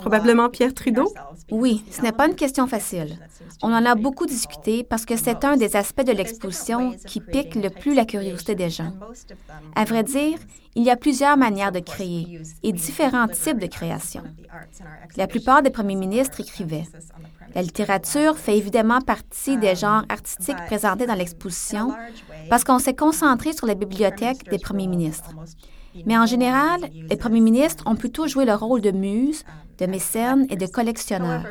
Probablement 0.00 0.48
Pierre 0.48 0.72
Trudeau? 0.72 1.12
Oui, 1.50 1.84
ce 1.90 2.00
n'est 2.02 2.12
pas 2.12 2.28
une 2.28 2.36
question 2.36 2.66
facile. 2.66 3.18
On 3.62 3.72
en 3.72 3.84
a 3.84 3.94
beaucoup 3.94 4.26
discuté 4.26 4.84
parce 4.84 5.04
que 5.04 5.16
c'est 5.16 5.44
un 5.44 5.56
des 5.56 5.76
aspects 5.76 6.04
de 6.04 6.12
l'exposition 6.12 6.92
qui 7.06 7.20
pique 7.20 7.56
le 7.56 7.70
plus 7.70 7.94
la 7.94 8.04
curiosité 8.04 8.54
des 8.54 8.70
gens. 8.70 8.92
À 9.74 9.84
vrai 9.84 10.04
dire, 10.04 10.38
il 10.76 10.84
y 10.84 10.90
a 10.90 10.96
plusieurs 10.96 11.36
manières 11.36 11.72
de 11.72 11.80
créer 11.80 12.40
et 12.62 12.72
différents 12.72 13.28
types 13.28 13.58
de 13.58 13.66
création. 13.66 14.22
La 15.16 15.26
plupart 15.26 15.62
des 15.62 15.70
premiers 15.70 15.96
ministres 15.96 16.40
écrivaient. 16.40 16.86
La 17.54 17.62
littérature 17.62 18.36
fait 18.36 18.56
évidemment 18.56 19.00
partie 19.00 19.56
des 19.56 19.76
genres 19.76 20.04
artistiques 20.08 20.64
présentés 20.66 21.06
dans 21.06 21.14
l'exposition 21.14 21.92
parce 22.50 22.64
qu'on 22.64 22.80
s'est 22.80 22.96
concentré 22.96 23.52
sur 23.52 23.66
la 23.66 23.74
bibliothèque 23.74 24.48
des 24.50 24.58
premiers 24.58 24.88
ministres. 24.88 25.30
Mais 26.06 26.18
en 26.18 26.26
général, 26.26 26.80
les 26.92 27.16
premiers 27.16 27.40
ministres 27.40 27.84
ont 27.86 27.96
plutôt 27.96 28.26
joué 28.26 28.44
le 28.44 28.54
rôle 28.54 28.80
de 28.80 28.90
muse, 28.90 29.44
de 29.78 29.86
mécène 29.86 30.46
et 30.50 30.56
de 30.56 30.66
collectionneur. 30.66 31.44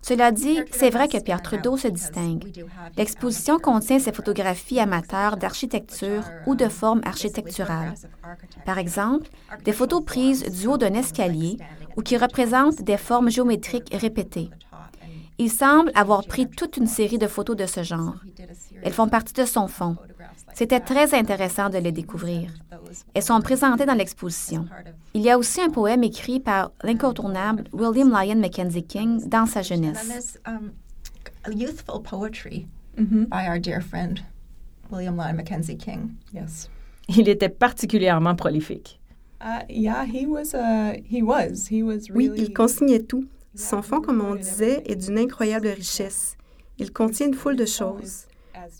Cela 0.00 0.32
dit, 0.32 0.58
c'est 0.70 0.90
vrai 0.90 1.08
que 1.08 1.20
Pierre 1.20 1.42
Trudeau 1.42 1.76
se 1.76 1.88
distingue. 1.88 2.64
L'exposition 2.96 3.58
contient 3.58 3.98
ses 3.98 4.12
photographies 4.12 4.80
amateurs 4.80 5.36
d'architecture 5.36 6.24
ou 6.46 6.54
de 6.54 6.68
formes 6.68 7.02
architecturales. 7.04 7.94
Par 8.64 8.78
exemple, 8.78 9.28
des 9.64 9.72
photos 9.72 10.04
prises 10.04 10.44
du 10.44 10.66
haut 10.66 10.78
d'un 10.78 10.94
escalier 10.94 11.58
ou 11.96 12.02
qui 12.02 12.16
représentent 12.16 12.82
des 12.82 12.96
formes 12.96 13.30
géométriques 13.30 13.94
répétées. 13.94 14.50
Il 15.38 15.50
semble 15.50 15.90
avoir 15.94 16.24
pris 16.24 16.48
toute 16.48 16.76
une 16.76 16.86
série 16.86 17.18
de 17.18 17.26
photos 17.26 17.56
de 17.56 17.66
ce 17.66 17.82
genre. 17.82 18.16
Elles 18.82 18.92
font 18.92 19.08
partie 19.08 19.32
de 19.32 19.44
son 19.44 19.66
fond. 19.66 19.96
C'était 20.54 20.80
très 20.80 21.14
intéressant 21.14 21.70
de 21.70 21.78
les 21.78 21.92
découvrir. 21.92 22.50
Elles 23.14 23.22
sont 23.22 23.40
présentées 23.40 23.86
dans 23.86 23.94
l'exposition. 23.94 24.66
Il 25.14 25.22
y 25.22 25.30
a 25.30 25.38
aussi 25.38 25.60
un 25.60 25.70
poème 25.70 26.04
écrit 26.04 26.40
par 26.40 26.72
l'incontournable 26.82 27.64
William 27.72 28.10
Lyon 28.10 28.36
Mackenzie 28.36 28.84
King 28.84 29.28
dans 29.28 29.46
sa 29.46 29.62
jeunesse. 29.62 30.38
Il 37.08 37.28
était 37.28 37.48
particulièrement 37.48 38.34
prolifique. 38.34 39.00
Uh, 39.44 39.64
oui, 42.14 42.30
il 42.36 42.54
consignait 42.54 43.00
tout. 43.00 43.26
Son 43.54 43.82
fond, 43.82 44.00
comme 44.00 44.20
on 44.20 44.36
disait, 44.36 44.82
est 44.86 44.94
d'une 44.94 45.18
incroyable 45.18 45.66
richesse. 45.68 46.36
Il 46.78 46.92
contient 46.92 47.26
une 47.26 47.34
foule 47.34 47.56
de 47.56 47.66
choses. 47.66 48.26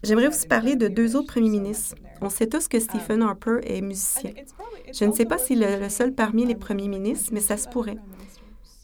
J'aimerais 0.03 0.29
aussi 0.29 0.47
parler 0.47 0.77
de 0.77 0.89
deux 0.89 1.17
autres 1.17 1.33
premiers 1.33 1.51
ministres. 1.51 1.95
On 2.21 2.29
sait 2.29 2.47
tous 2.47 2.69
que 2.69 2.79
Stephen 2.79 3.23
Harper 3.23 3.59
est 3.65 3.81
musicien. 3.81 4.31
Je 4.93 5.05
ne 5.05 5.13
sais 5.13 5.25
pas 5.25 5.39
s'il 5.39 5.63
est 5.63 5.81
le 5.81 5.89
seul 5.89 6.13
parmi 6.13 6.45
les 6.47 6.55
premiers 6.55 6.89
ministres, 6.89 7.31
mais 7.33 7.41
ça 7.41 7.57
se 7.57 7.69
pourrait. 7.69 7.99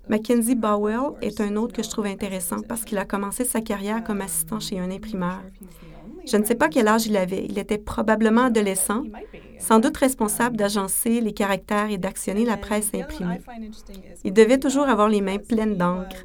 Mackenzie 0.09 0.55
Bowell 0.55 1.13
est 1.21 1.41
un 1.41 1.57
autre 1.57 1.75
que 1.75 1.83
je 1.83 1.91
trouve 1.91 2.07
intéressant 2.07 2.63
parce 2.67 2.85
qu'il 2.85 2.97
a 2.99 3.05
commencé 3.05 3.45
sa 3.45 3.61
carrière 3.61 4.03
comme 4.03 4.23
assistant 4.23 4.59
chez 4.59 4.79
un 4.79 4.91
imprimeur. 4.91 5.43
Je 6.27 6.37
ne 6.37 6.45
sais 6.45 6.55
pas 6.55 6.69
quel 6.69 6.89
âge 6.89 7.07
il 7.07 7.17
avait. 7.17 7.47
Il 7.49 7.59
était 7.59 7.79
probablement 7.79 8.45
adolescent, 8.45 9.05
sans 9.59 9.81
doute 9.81 9.97
responsable 9.97 10.57
d'agencer 10.57 11.21
les 11.21 11.33
caractères 11.33 11.91
et 11.91 11.99
d'actionner 11.99 12.45
la 12.45 12.57
presse 12.57 12.91
imprimée. 12.95 13.41
Il 14.25 14.33
devait 14.33 14.59
toujours 14.59 14.89
avoir 14.89 15.09
les 15.09 15.21
mains 15.21 15.39
pleines 15.39 15.77
d'encre. 15.77 16.25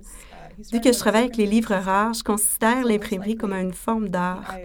Vu 0.71 0.81
que 0.81 0.91
je 0.91 0.97
travaille 0.97 1.23
avec 1.23 1.37
les 1.37 1.45
livres 1.45 1.75
rares, 1.75 2.13
je 2.13 2.23
considère 2.23 2.85
l'imprimerie 2.85 3.35
comme 3.35 3.53
une 3.53 3.73
forme 3.73 4.09
d'art. 4.09 4.55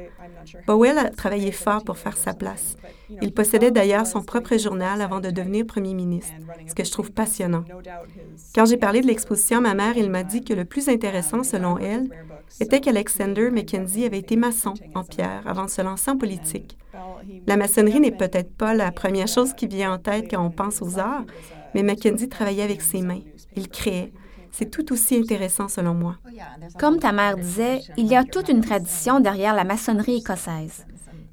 Bowell 0.66 0.98
a 0.98 1.10
travaillé 1.10 1.52
fort 1.52 1.82
pour 1.84 1.98
faire 1.98 2.16
sa 2.16 2.34
place. 2.34 2.76
Il 3.22 3.32
possédait 3.32 3.70
d'ailleurs 3.70 4.06
son 4.06 4.22
propre 4.22 4.56
journal 4.56 5.00
avant 5.00 5.20
de 5.20 5.30
devenir 5.30 5.66
premier 5.66 5.94
ministre, 5.94 6.34
ce 6.66 6.74
que 6.74 6.84
je 6.84 6.90
trouve 6.90 7.10
passionnant. 7.10 7.64
Quand 8.54 8.66
j'ai 8.66 8.76
parlé 8.76 9.00
de 9.00 9.06
l'exposition 9.06 9.58
à 9.58 9.60
ma 9.60 9.74
mère, 9.74 9.96
il 9.96 10.10
m'a 10.10 10.22
dit 10.22 10.44
que 10.44 10.54
le 10.54 10.64
plus 10.64 10.88
intéressant, 10.88 11.42
selon 11.42 11.78
elle, 11.78 12.08
était 12.60 12.80
qu'Alexander 12.80 13.50
Mackenzie 13.50 14.04
avait 14.04 14.18
été 14.18 14.36
maçon 14.36 14.74
en 14.94 15.04
pierre 15.04 15.42
avant 15.46 15.64
de 15.64 15.70
se 15.70 15.82
lancer 15.82 16.10
en 16.10 16.16
politique. 16.16 16.78
La 17.46 17.56
maçonnerie 17.56 18.00
n'est 18.00 18.10
peut-être 18.10 18.54
pas 18.54 18.74
la 18.74 18.92
première 18.92 19.28
chose 19.28 19.52
qui 19.54 19.66
vient 19.66 19.92
en 19.92 19.98
tête 19.98 20.30
quand 20.30 20.44
on 20.44 20.50
pense 20.50 20.82
aux 20.82 20.98
arts, 20.98 21.24
mais 21.74 21.82
Mackenzie 21.82 22.28
travaillait 22.28 22.62
avec 22.62 22.82
ses 22.82 23.02
mains. 23.02 23.20
Il 23.56 23.68
créait. 23.68 24.12
C'est 24.52 24.70
tout 24.70 24.92
aussi 24.92 25.16
intéressant 25.16 25.68
selon 25.68 25.94
moi. 25.94 26.16
Comme 26.78 26.98
ta 26.98 27.12
mère 27.12 27.36
disait, 27.36 27.82
il 27.96 28.06
y 28.06 28.16
a 28.16 28.24
toute 28.24 28.48
une 28.48 28.60
tradition 28.60 29.20
derrière 29.20 29.54
la 29.54 29.64
maçonnerie 29.64 30.16
écossaise. 30.16 30.84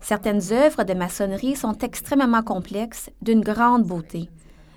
Certaines 0.01 0.51
œuvres 0.51 0.83
de 0.83 0.93
maçonnerie 0.93 1.55
sont 1.55 1.77
extrêmement 1.79 2.43
complexes, 2.43 3.09
d'une 3.21 3.41
grande 3.41 3.83
beauté. 3.83 4.29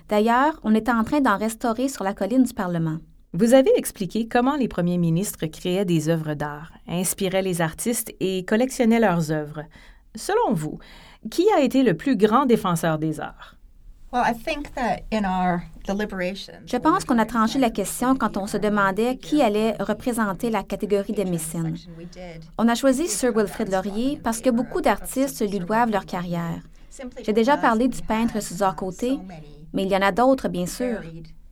D'ailleurs, 0.07 0.59
on 0.63 0.73
est 0.73 0.89
en 0.89 1.03
train 1.03 1.21
d'en 1.21 1.37
restaurer 1.37 1.87
sur 1.87 2.03
la 2.03 2.15
colline 2.15 2.43
du 2.43 2.53
Parlement. 2.53 2.97
Vous 3.33 3.53
avez 3.53 3.71
expliqué 3.75 4.27
comment 4.27 4.55
les 4.55 4.67
premiers 4.67 4.97
ministres 4.97 5.45
créaient 5.45 5.85
des 5.85 6.09
œuvres 6.09 6.33
d'art, 6.33 6.71
inspiraient 6.87 7.43
les 7.43 7.61
artistes 7.61 8.11
et 8.19 8.43
collectionnaient 8.43 8.99
leurs 8.99 9.31
œuvres. 9.31 9.65
Selon 10.15 10.53
vous, 10.53 10.79
qui 11.29 11.45
a 11.55 11.61
été 11.61 11.83
le 11.83 11.95
plus 11.95 12.17
grand 12.17 12.47
défenseur 12.47 12.97
des 12.97 13.19
arts? 13.19 13.58
Je 16.65 16.77
pense 16.77 17.05
qu'on 17.05 17.19
a 17.19 17.25
tranché 17.25 17.59
la 17.59 17.69
question 17.69 18.15
quand 18.15 18.37
on 18.37 18.47
se 18.47 18.57
demandait 18.57 19.17
qui 19.17 19.41
allait 19.41 19.75
représenter 19.79 20.49
la 20.49 20.63
catégorie 20.63 21.13
des 21.13 21.25
mécènes. 21.25 21.77
On 22.57 22.67
a 22.67 22.75
choisi 22.75 23.07
Sir 23.07 23.31
Wilfrid 23.35 23.71
Laurier 23.71 24.19
parce 24.23 24.41
que 24.41 24.49
beaucoup 24.49 24.81
d'artistes 24.81 25.47
lui 25.47 25.59
doivent 25.59 25.91
leur 25.91 26.05
carrière. 26.05 26.61
J'ai 27.23 27.33
déjà 27.33 27.55
parlé 27.55 27.87
du 27.87 28.01
peintre 28.01 28.41
César 28.41 28.75
Côté, 28.75 29.19
mais 29.73 29.83
il 29.83 29.89
y 29.89 29.95
en 29.95 30.01
a 30.01 30.11
d'autres, 30.11 30.49
bien 30.49 30.65
sûr. 30.65 31.01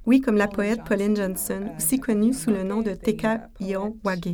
Oui, 0.07 0.21
comme 0.21 0.37
la 0.37 0.47
poète 0.47 0.83
Pauline 0.83 1.15
Johnson, 1.15 1.69
aussi 1.77 1.99
connue 1.99 2.33
sous 2.33 2.49
le 2.49 2.63
nom 2.63 2.81
de 2.81 2.91
Teka 2.91 3.49
Ion 3.59 3.95
Wage. 4.03 4.33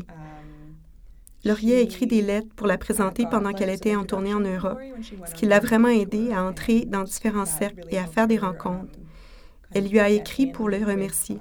Laurier 1.45 1.77
a 1.77 1.81
écrit 1.81 2.07
des 2.07 2.21
lettres 2.21 2.53
pour 2.55 2.67
la 2.67 2.77
présenter 2.77 3.25
pendant 3.29 3.51
qu'elle 3.51 3.69
était 3.69 3.95
en 3.95 4.05
tournée 4.05 4.33
en 4.33 4.39
Europe, 4.39 4.79
ce 5.25 5.33
qui 5.33 5.45
l'a 5.45 5.59
vraiment 5.59 5.89
aidé 5.89 6.31
à 6.31 6.43
entrer 6.43 6.85
dans 6.85 7.03
différents 7.03 7.45
cercles 7.45 7.85
et 7.89 7.97
à 7.97 8.05
faire 8.05 8.27
des 8.27 8.37
rencontres. 8.37 8.97
Elle 9.73 9.89
lui 9.89 9.99
a 9.99 10.09
écrit 10.09 10.47
pour 10.47 10.69
le 10.69 10.77
remercier. 10.77 11.39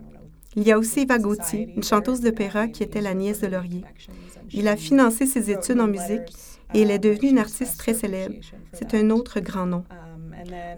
Il 0.57 0.65
y 0.65 0.73
a 0.73 0.79
aussi 0.79 1.01
Eva 1.01 1.19
Gauthier, 1.19 1.73
une 1.77 1.85
chanteuse 1.85 2.21
d'opéra 2.21 2.67
qui 2.69 2.83
était 2.83 3.01
la 3.01 3.15
nièce 3.15 3.41
de 3.41 3.47
Laurier. 3.47 3.85
Il 4.53 4.69
a 4.69 4.77
financé 4.77 5.25
ses 5.25 5.51
études 5.51 5.81
en 5.81 5.87
musique 5.87 6.33
et 6.75 6.83
elle 6.83 6.91
est 6.91 6.99
devenue 6.99 7.31
une 7.31 7.39
artiste 7.39 7.79
très 7.79 7.95
célèbre. 7.95 8.35
C'est 8.73 8.95
un 8.95 9.11
autre 9.11 9.41
grand 9.41 9.67
nom. 9.67 9.85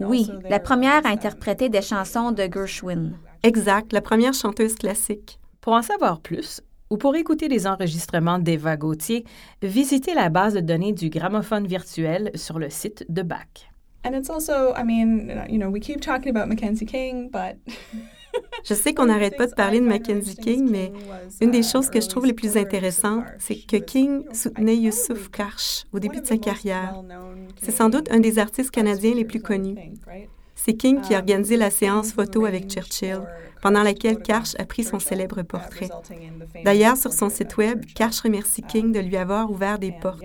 Oui, 0.01 0.29
la 0.49 0.59
première 0.59 1.05
à 1.05 1.09
interpréter 1.09 1.69
des 1.69 1.81
chansons 1.81 2.31
de 2.31 2.43
Gershwin. 2.43 3.13
Exact, 3.43 3.91
la 3.91 4.01
première 4.01 4.33
chanteuse 4.33 4.75
classique. 4.75 5.39
Pour 5.61 5.73
en 5.73 5.81
savoir 5.81 6.19
plus, 6.19 6.61
ou 6.89 6.97
pour 6.97 7.15
écouter 7.15 7.47
les 7.47 7.67
enregistrements 7.67 8.39
d'Eva 8.39 8.77
Gauthier, 8.77 9.25
visitez 9.61 10.13
la 10.13 10.29
base 10.29 10.53
de 10.53 10.59
données 10.59 10.93
du 10.93 11.09
gramophone 11.09 11.67
virtuel 11.67 12.31
sur 12.35 12.59
le 12.59 12.69
site 12.69 13.05
de 13.09 13.21
BAC. 13.21 13.71
Je 18.63 18.73
sais 18.73 18.93
qu'on 18.93 19.05
n'arrête 19.05 19.37
pas 19.37 19.47
de 19.47 19.53
parler 19.53 19.79
de 19.79 19.85
Mackenzie 19.85 20.35
King, 20.35 20.67
mais 20.69 20.91
une 21.41 21.51
des 21.51 21.63
choses 21.63 21.89
que 21.89 22.01
je 22.01 22.07
trouve 22.07 22.25
les 22.25 22.33
plus 22.33 22.57
intéressantes, 22.57 23.25
c'est 23.39 23.55
que 23.55 23.77
King 23.77 24.23
soutenait 24.33 24.75
Yusuf 24.75 25.29
Karsh 25.29 25.85
au 25.93 25.99
début 25.99 26.19
de 26.19 26.25
sa 26.25 26.37
carrière. 26.37 27.01
C'est 27.61 27.71
sans 27.71 27.89
doute 27.89 28.11
un 28.11 28.19
des 28.19 28.39
artistes 28.39 28.71
canadiens 28.71 29.13
les 29.13 29.25
plus 29.25 29.41
connus. 29.41 29.75
C'est 30.55 30.73
King 30.73 31.01
qui 31.01 31.13
a 31.13 31.19
organisé 31.19 31.57
la 31.57 31.69
séance 31.69 32.13
photo 32.13 32.45
avec 32.45 32.69
Churchill, 32.69 33.21
pendant 33.61 33.83
laquelle 33.83 34.17
Karsh 34.17 34.55
a 34.57 34.65
pris 34.65 34.83
son 34.83 34.99
célèbre 34.99 35.41
portrait. 35.43 35.89
D'ailleurs, 36.63 36.97
sur 36.97 37.13
son 37.13 37.29
site 37.29 37.57
web, 37.57 37.85
Karsh 37.93 38.21
remercie 38.21 38.61
King 38.61 38.91
de 38.91 38.99
lui 38.99 39.17
avoir 39.17 39.51
ouvert 39.51 39.79
des 39.79 39.91
portes. 39.91 40.23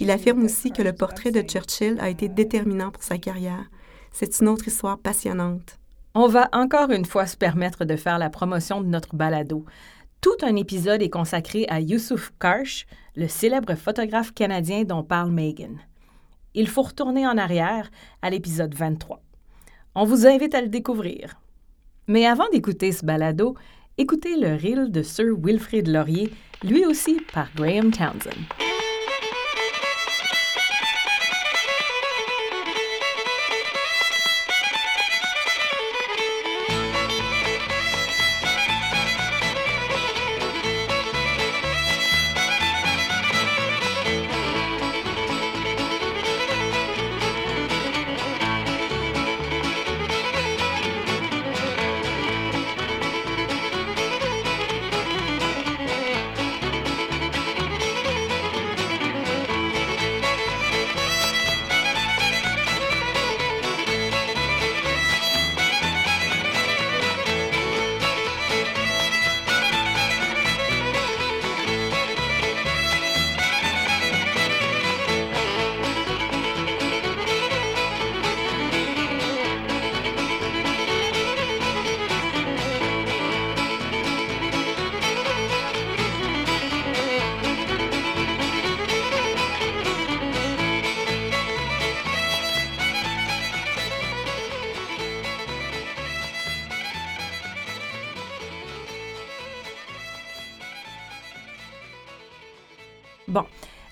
Il 0.00 0.10
affirme 0.10 0.44
aussi 0.44 0.70
que 0.70 0.82
le 0.82 0.92
portrait 0.92 1.30
de 1.30 1.42
Churchill 1.42 1.98
a 2.00 2.10
été 2.10 2.28
déterminant 2.28 2.90
pour 2.90 3.02
sa 3.02 3.18
carrière. 3.18 3.70
C'est 4.12 4.40
une 4.40 4.48
autre 4.48 4.68
histoire 4.68 4.98
passionnante. 4.98 5.78
On 6.14 6.26
va 6.26 6.48
encore 6.52 6.90
une 6.90 7.04
fois 7.04 7.26
se 7.26 7.36
permettre 7.36 7.84
de 7.84 7.96
faire 7.96 8.18
la 8.18 8.30
promotion 8.30 8.80
de 8.80 8.88
notre 8.88 9.14
balado. 9.14 9.64
Tout 10.20 10.36
un 10.42 10.56
épisode 10.56 11.02
est 11.02 11.10
consacré 11.10 11.66
à 11.68 11.80
Yusuf 11.80 12.32
Karsh, 12.40 12.86
le 13.14 13.28
célèbre 13.28 13.74
photographe 13.74 14.34
canadien 14.34 14.84
dont 14.84 15.04
parle 15.04 15.30
Megan. 15.30 15.78
Il 16.54 16.68
faut 16.68 16.82
retourner 16.82 17.26
en 17.26 17.38
arrière 17.38 17.90
à 18.22 18.30
l'épisode 18.30 18.74
23. 18.74 19.22
On 19.96 20.04
vous 20.04 20.24
invite 20.24 20.54
à 20.54 20.60
le 20.60 20.68
découvrir. 20.68 21.40
Mais 22.06 22.24
avant 22.24 22.48
d'écouter 22.52 22.92
ce 22.92 23.04
balado, 23.04 23.56
écoutez 23.98 24.36
le 24.36 24.54
reel 24.54 24.92
de 24.92 25.02
Sir 25.02 25.34
Wilfrid 25.36 25.88
Laurier, 25.88 26.32
lui 26.62 26.86
aussi 26.86 27.20
par 27.32 27.48
Graham 27.56 27.90
Townsend. 27.90 28.69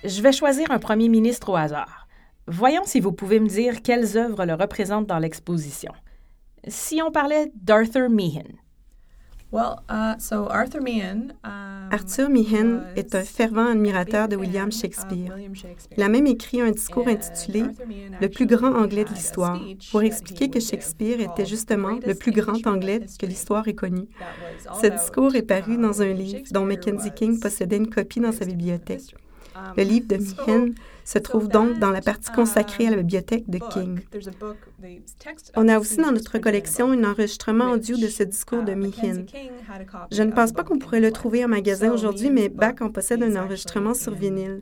Je 0.09 0.23
vais 0.23 0.33
choisir 0.33 0.71
un 0.71 0.79
premier 0.79 1.09
ministre 1.09 1.51
au 1.51 1.57
hasard. 1.57 2.07
Voyons 2.47 2.85
si 2.85 3.01
vous 3.01 3.12
pouvez 3.12 3.40
me 3.40 3.49
dire 3.49 3.83
quelles 3.83 4.16
œuvres 4.16 4.44
le 4.47 4.55
représentent 4.55 5.07
dans 5.07 5.18
l'exposition. 5.18 5.92
Si 6.66 7.01
on 7.03 7.11
parlait 7.11 7.53
d'Arthur 7.55 8.09
Meehan. 8.09 8.57
Well, 9.51 9.77
uh, 9.88 10.14
so 10.18 10.47
Arthur 10.51 10.83
Meehan, 10.83 11.33
um, 11.42 11.88
Arthur 11.90 12.29
Meehan 12.29 12.83
est 12.97 13.14
un 13.14 13.23
fervent 13.23 13.71
admirateur 13.71 14.29
de 14.29 14.37
William 14.37 14.71
Shakespeare. 14.71 15.35
Il 15.97 16.03
a 16.03 16.09
même 16.11 16.27
écrit 16.27 16.61
un 16.61 16.71
discours 16.71 17.09
intitulé 17.09 17.64
Le 18.21 18.29
plus 18.29 18.44
grand 18.44 18.75
anglais 18.75 19.05
de 19.05 19.11
l'histoire 19.11 19.59
pour 19.90 20.03
expliquer 20.03 20.51
que 20.51 20.61
Shakespeare 20.61 21.21
était 21.21 21.47
justement 21.47 21.99
le 22.07 22.14
plus 22.14 22.33
grand 22.33 22.66
anglais 22.66 23.01
que 23.18 23.25
l'histoire 23.25 23.66
ait 23.68 23.75
connu. 23.75 24.07
Ce 24.83 24.87
discours 24.87 25.35
est 25.35 25.42
paru 25.42 25.79
dans 25.79 26.03
un 26.03 26.12
livre 26.12 26.42
dont 26.51 26.66
Mackenzie 26.66 27.12
King 27.14 27.40
possédait 27.40 27.79
une 27.79 27.88
copie 27.88 28.21
dans 28.21 28.33
sa 28.33 28.44
bibliothèque. 28.44 29.14
Le 29.77 29.83
livre 29.83 30.07
de 30.09 30.16
Meehan 30.16 30.75
se 31.09 31.18
trouve 31.18 31.49
donc 31.49 31.79
dans 31.79 31.90
la 31.90 32.03
partie 32.03 32.31
consacrée 32.31 32.87
à 32.87 32.90
la 32.90 32.97
bibliothèque 32.99 33.49
de 33.49 33.59
King. 33.73 34.01
On 35.57 35.66
a 35.66 35.79
aussi 35.79 35.97
dans 35.97 36.12
notre 36.12 36.37
collection 36.37 36.92
un 36.92 37.03
enregistrement 37.03 37.71
audio 37.71 37.97
de 37.97 38.09
ce 38.09 38.25
discours 38.25 38.62
de 38.62 38.75
Meehan. 38.75 39.25
Je 40.12 40.23
ne 40.23 40.33
pense 40.33 40.53
pas 40.53 40.64
qu'on 40.64 40.79
pourrait 40.79 41.01
le 41.01 41.11
trouver 41.11 41.42
en 41.47 41.49
magasin 41.49 41.90
aujourd'hui, 41.90 42.29
mais 42.29 42.51
Bach 42.51 42.83
en 42.83 42.90
possède 42.90 43.23
un 43.23 43.42
enregistrement 43.42 43.94
sur 43.94 44.12
vinyle. 44.12 44.61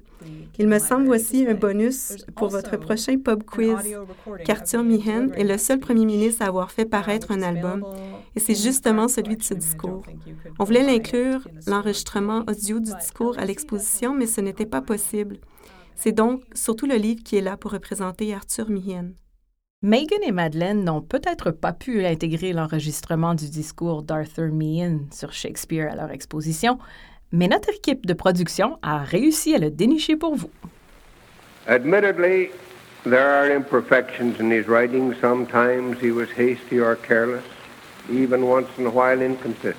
Il 0.60 0.68
me 0.68 0.78
semble 0.78 1.08
aussi 1.10 1.44
un 1.48 1.54
bonus 1.54 2.16
pour 2.36 2.48
votre 2.48 2.76
prochain 2.76 3.18
pub 3.18 3.42
quiz, 3.42 3.76
qu'Arthur 4.44 4.84
Meehan 4.84 5.32
est 5.34 5.44
le 5.44 5.58
seul 5.58 5.80
premier 5.80 6.04
ministre 6.04 6.42
à 6.42 6.46
avoir 6.46 6.70
fait 6.70 6.84
paraître 6.84 7.32
un 7.32 7.42
album, 7.42 7.84
et 8.36 8.40
c'est 8.40 8.54
justement 8.54 9.08
celui 9.08 9.36
de 9.36 9.42
ce 9.42 9.54
discours. 9.54 10.02
On 10.60 10.64
voulait 10.64 10.84
l'inclure, 10.84 11.48
l'enregistrement 11.66 12.44
audio 12.48 12.78
du 12.78 12.94
discours, 12.94 13.36
à 13.36 13.44
l'exposition, 13.44 14.14
mais 14.14 14.26
ce 14.26 14.40
n'était 14.40 14.66
pas 14.66 14.80
possible. 14.80 15.38
C'est 15.96 16.12
donc 16.12 16.42
surtout 16.54 16.86
le 16.86 16.96
livre 16.96 17.22
qui 17.24 17.36
est 17.36 17.40
là 17.40 17.56
pour 17.56 17.72
représenter 17.72 18.34
Arthur 18.34 18.68
Meehan. 18.68 19.12
Megan 19.82 20.22
et 20.22 20.32
Madeleine 20.32 20.84
n'ont 20.84 21.00
peut-être 21.00 21.50
pas 21.50 21.72
pu 21.72 22.04
intégrer 22.04 22.52
l'enregistrement 22.52 23.34
du 23.34 23.48
discours 23.48 24.02
d'Arthur 24.02 24.52
Meehan 24.52 25.00
sur 25.10 25.32
Shakespeare 25.32 25.90
à 25.90 25.96
leur 25.96 26.10
exposition, 26.10 26.78
mais 27.32 27.48
notre 27.48 27.70
équipe 27.70 28.04
de 28.04 28.12
production 28.12 28.78
a 28.82 28.98
réussi 28.98 29.54
à 29.54 29.58
le 29.58 29.70
dénicher 29.70 30.16
pour 30.16 30.34
vous. 30.34 30.50
Admittedly, 31.66 32.50
there 33.04 33.26
are 33.26 33.50
imperfections 33.50 34.38
in 34.38 34.50
his 34.50 34.68
writing. 34.68 35.14
Sometimes 35.20 35.98
he 36.00 36.10
was 36.10 36.28
hasty 36.36 36.78
or 36.78 36.96
careless, 36.96 37.44
even 38.10 38.42
once 38.42 38.68
in 38.78 38.86
a 38.86 38.90
while 38.90 39.22
inconsistent. 39.22 39.76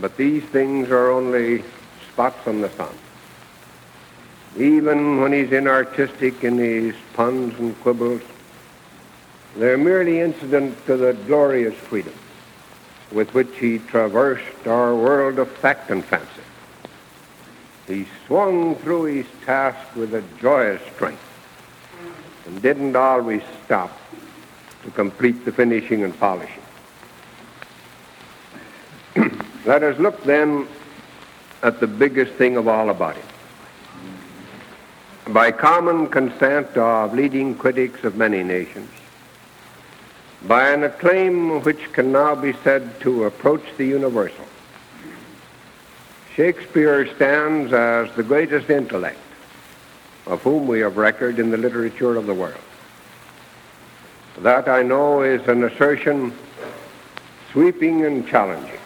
But 0.00 0.16
these 0.16 0.42
things 0.52 0.90
are 0.90 1.10
only 1.10 1.62
spots 2.12 2.46
on 2.46 2.60
the 2.60 2.70
sun. 2.76 2.94
Even 4.56 5.20
when 5.20 5.32
he's 5.32 5.50
inartistic 5.50 6.44
in 6.44 6.58
his 6.58 6.94
puns 7.14 7.58
and 7.58 7.78
quibbles, 7.80 8.22
they're 9.56 9.78
merely 9.78 10.20
incident 10.20 10.84
to 10.86 10.96
the 10.96 11.14
glorious 11.26 11.74
freedom 11.74 12.14
with 13.10 13.34
which 13.34 13.56
he 13.58 13.78
traversed 13.78 14.66
our 14.66 14.94
world 14.94 15.40
of 15.40 15.50
fact 15.50 15.90
and 15.90 16.04
fancy. 16.04 16.28
He 17.88 18.06
swung 18.26 18.76
through 18.76 19.04
his 19.04 19.26
task 19.44 19.94
with 19.96 20.14
a 20.14 20.22
joyous 20.40 20.82
strength 20.94 21.20
and 22.46 22.62
didn't 22.62 22.94
always 22.94 23.42
stop 23.64 23.96
to 24.84 24.90
complete 24.92 25.44
the 25.44 25.52
finishing 25.52 26.04
and 26.04 26.18
polishing. 26.18 26.62
Let 29.64 29.82
us 29.82 29.98
look 29.98 30.22
then 30.22 30.68
at 31.62 31.80
the 31.80 31.86
biggest 31.86 32.34
thing 32.34 32.56
of 32.56 32.68
all 32.68 32.90
about 32.90 33.16
him 33.16 33.33
by 35.28 35.50
common 35.50 36.06
consent 36.08 36.76
of 36.76 37.14
leading 37.14 37.54
critics 37.54 38.04
of 38.04 38.16
many 38.16 38.42
nations, 38.42 38.90
by 40.46 40.70
an 40.70 40.84
acclaim 40.84 41.62
which 41.62 41.92
can 41.92 42.12
now 42.12 42.34
be 42.34 42.52
said 42.62 43.00
to 43.00 43.24
approach 43.24 43.62
the 43.78 43.86
universal, 43.86 44.44
Shakespeare 46.34 47.06
stands 47.14 47.72
as 47.72 48.14
the 48.16 48.22
greatest 48.22 48.68
intellect 48.68 49.18
of 50.26 50.42
whom 50.42 50.66
we 50.66 50.80
have 50.80 50.96
record 50.96 51.38
in 51.38 51.50
the 51.50 51.56
literature 51.56 52.16
of 52.16 52.26
the 52.26 52.34
world. 52.34 52.60
That 54.38 54.68
I 54.68 54.82
know 54.82 55.22
is 55.22 55.46
an 55.48 55.64
assertion 55.64 56.36
sweeping 57.52 58.04
and 58.04 58.26
challenging, 58.26 58.80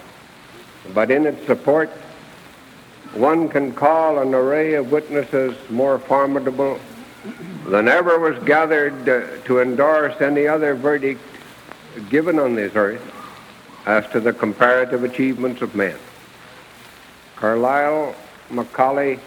but 0.92 1.11
in 1.11 1.27
its 1.27 1.44
support 1.46 1.90
one 3.14 3.49
can 3.49 3.73
call 3.73 4.18
an 4.18 4.35
array 4.35 4.75
of 4.75 4.92
witnesses 4.92 5.57
more 5.71 5.99
formidable 5.99 6.79
than 7.66 7.88
ever 7.88 8.18
was 8.18 8.38
gathered 8.44 9.09
uh, 9.09 9.27
to 9.44 9.61
endorse 9.61 10.21
any 10.21 10.47
other 10.47 10.75
verdict 10.75 11.21
given 12.11 12.38
on 12.38 12.55
this 12.55 12.75
earth 12.75 13.03
as 13.87 14.07
to 14.11 14.21
the 14.21 14.33
comparative 14.33 15.05
achievements 15.05 15.62
of 15.62 15.75
men. 15.75 15.97
Carlyle, 17.37 18.14
Macaulay, 18.51 19.18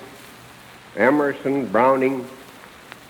Emerson, 0.96 1.65
Browning, 1.67 2.28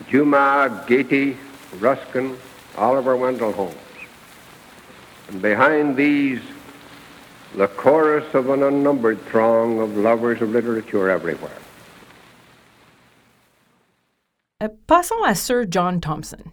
Juma, 0.07 0.85
Gaiety, 0.87 1.37
Ruskin, 1.79 2.37
Oliver 2.77 3.15
Wendell 3.15 3.51
Holmes. 3.51 3.75
And 5.29 5.41
behind 5.41 5.95
these 5.95 6.41
the 7.57 7.67
chorus 7.67 8.33
of 8.33 8.49
an 8.49 8.63
unnumbered 8.63 9.19
throng 9.29 9.79
of 9.79 9.97
lovers 9.97 10.41
of 10.41 10.49
literature 10.49 11.09
everywhere. 11.09 11.57
Uh, 14.59 14.69
passons 14.87 15.23
à 15.25 15.35
Sir 15.35 15.65
John 15.65 15.99
Thompson. 15.99 16.51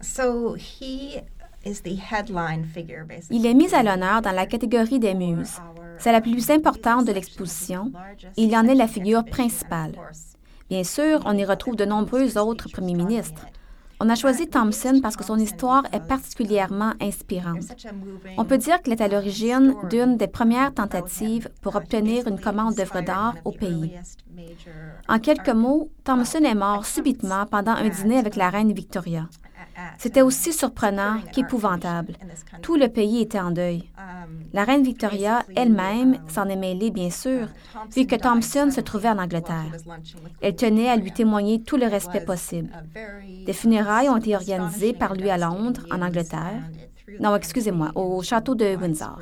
So 0.00 0.54
he 0.54 1.20
is 1.64 1.82
the 1.82 1.96
headline 1.96 2.64
figure, 2.64 3.04
basically. 3.04 3.36
Il 3.36 3.46
est 3.46 3.54
mis 3.54 3.72
à 3.74 3.82
l'honneur 3.82 4.22
dans 4.22 4.34
la 4.34 4.46
catégorie 4.46 4.98
des 4.98 5.14
muses. 5.14 5.60
C'est 5.98 6.12
la 6.12 6.20
plus 6.20 6.50
importante 6.50 7.06
de 7.06 7.12
l'exposition. 7.12 7.92
Il 8.36 8.56
en 8.56 8.66
est 8.66 8.74
la 8.74 8.88
figure 8.88 9.24
principale. 9.24 9.92
Bien 10.68 10.82
sûr, 10.82 11.20
on 11.26 11.36
y 11.36 11.44
retrouve 11.44 11.76
de 11.76 11.84
nombreux 11.84 12.38
autres 12.38 12.68
premiers 12.70 12.94
ministres. 12.94 13.46
On 14.04 14.08
a 14.08 14.16
choisi 14.16 14.48
Thompson 14.48 14.98
parce 15.00 15.14
que 15.14 15.22
son 15.22 15.38
histoire 15.38 15.84
est 15.92 16.04
particulièrement 16.04 16.94
inspirante. 17.00 17.70
On 18.36 18.44
peut 18.44 18.58
dire 18.58 18.82
qu'il 18.82 18.92
est 18.92 19.00
à 19.00 19.06
l'origine 19.06 19.76
d'une 19.88 20.16
des 20.16 20.26
premières 20.26 20.74
tentatives 20.74 21.48
pour 21.60 21.76
obtenir 21.76 22.26
une 22.26 22.40
commande 22.40 22.74
d'œuvres 22.74 23.02
d'art 23.02 23.36
au 23.44 23.52
pays. 23.52 23.92
En 25.08 25.20
quelques 25.20 25.50
mots, 25.50 25.92
Thompson 26.02 26.42
est 26.42 26.56
mort 26.56 26.84
subitement 26.84 27.46
pendant 27.46 27.76
un 27.76 27.88
dîner 27.88 28.18
avec 28.18 28.34
la 28.34 28.50
reine 28.50 28.72
Victoria. 28.72 29.28
C'était 29.98 30.22
aussi 30.22 30.52
surprenant 30.52 31.20
qu'épouvantable. 31.32 32.14
Tout 32.62 32.76
le 32.76 32.88
pays 32.88 33.20
était 33.20 33.40
en 33.40 33.50
deuil. 33.50 33.90
La 34.52 34.64
reine 34.64 34.82
Victoria 34.82 35.44
elle-même 35.56 36.18
s'en 36.28 36.48
est 36.48 36.56
mêlée, 36.56 36.90
bien 36.90 37.10
sûr, 37.10 37.48
vu 37.94 38.06
que 38.06 38.16
Thompson 38.16 38.70
se 38.70 38.80
trouvait 38.80 39.08
en 39.08 39.18
Angleterre. 39.18 39.72
Elle 40.40 40.56
tenait 40.56 40.88
à 40.88 40.96
lui 40.96 41.12
témoigner 41.12 41.62
tout 41.62 41.76
le 41.76 41.86
respect 41.86 42.24
possible. 42.24 42.70
Des 43.46 43.52
funérailles 43.52 44.08
ont 44.08 44.16
été 44.16 44.36
organisées 44.36 44.92
par 44.92 45.14
lui 45.14 45.30
à 45.30 45.38
Londres, 45.38 45.86
en 45.90 46.02
Angleterre. 46.02 46.62
Non, 47.20 47.34
excusez-moi, 47.36 47.92
au 47.94 48.22
château 48.22 48.54
de 48.54 48.76
Windsor. 48.76 49.18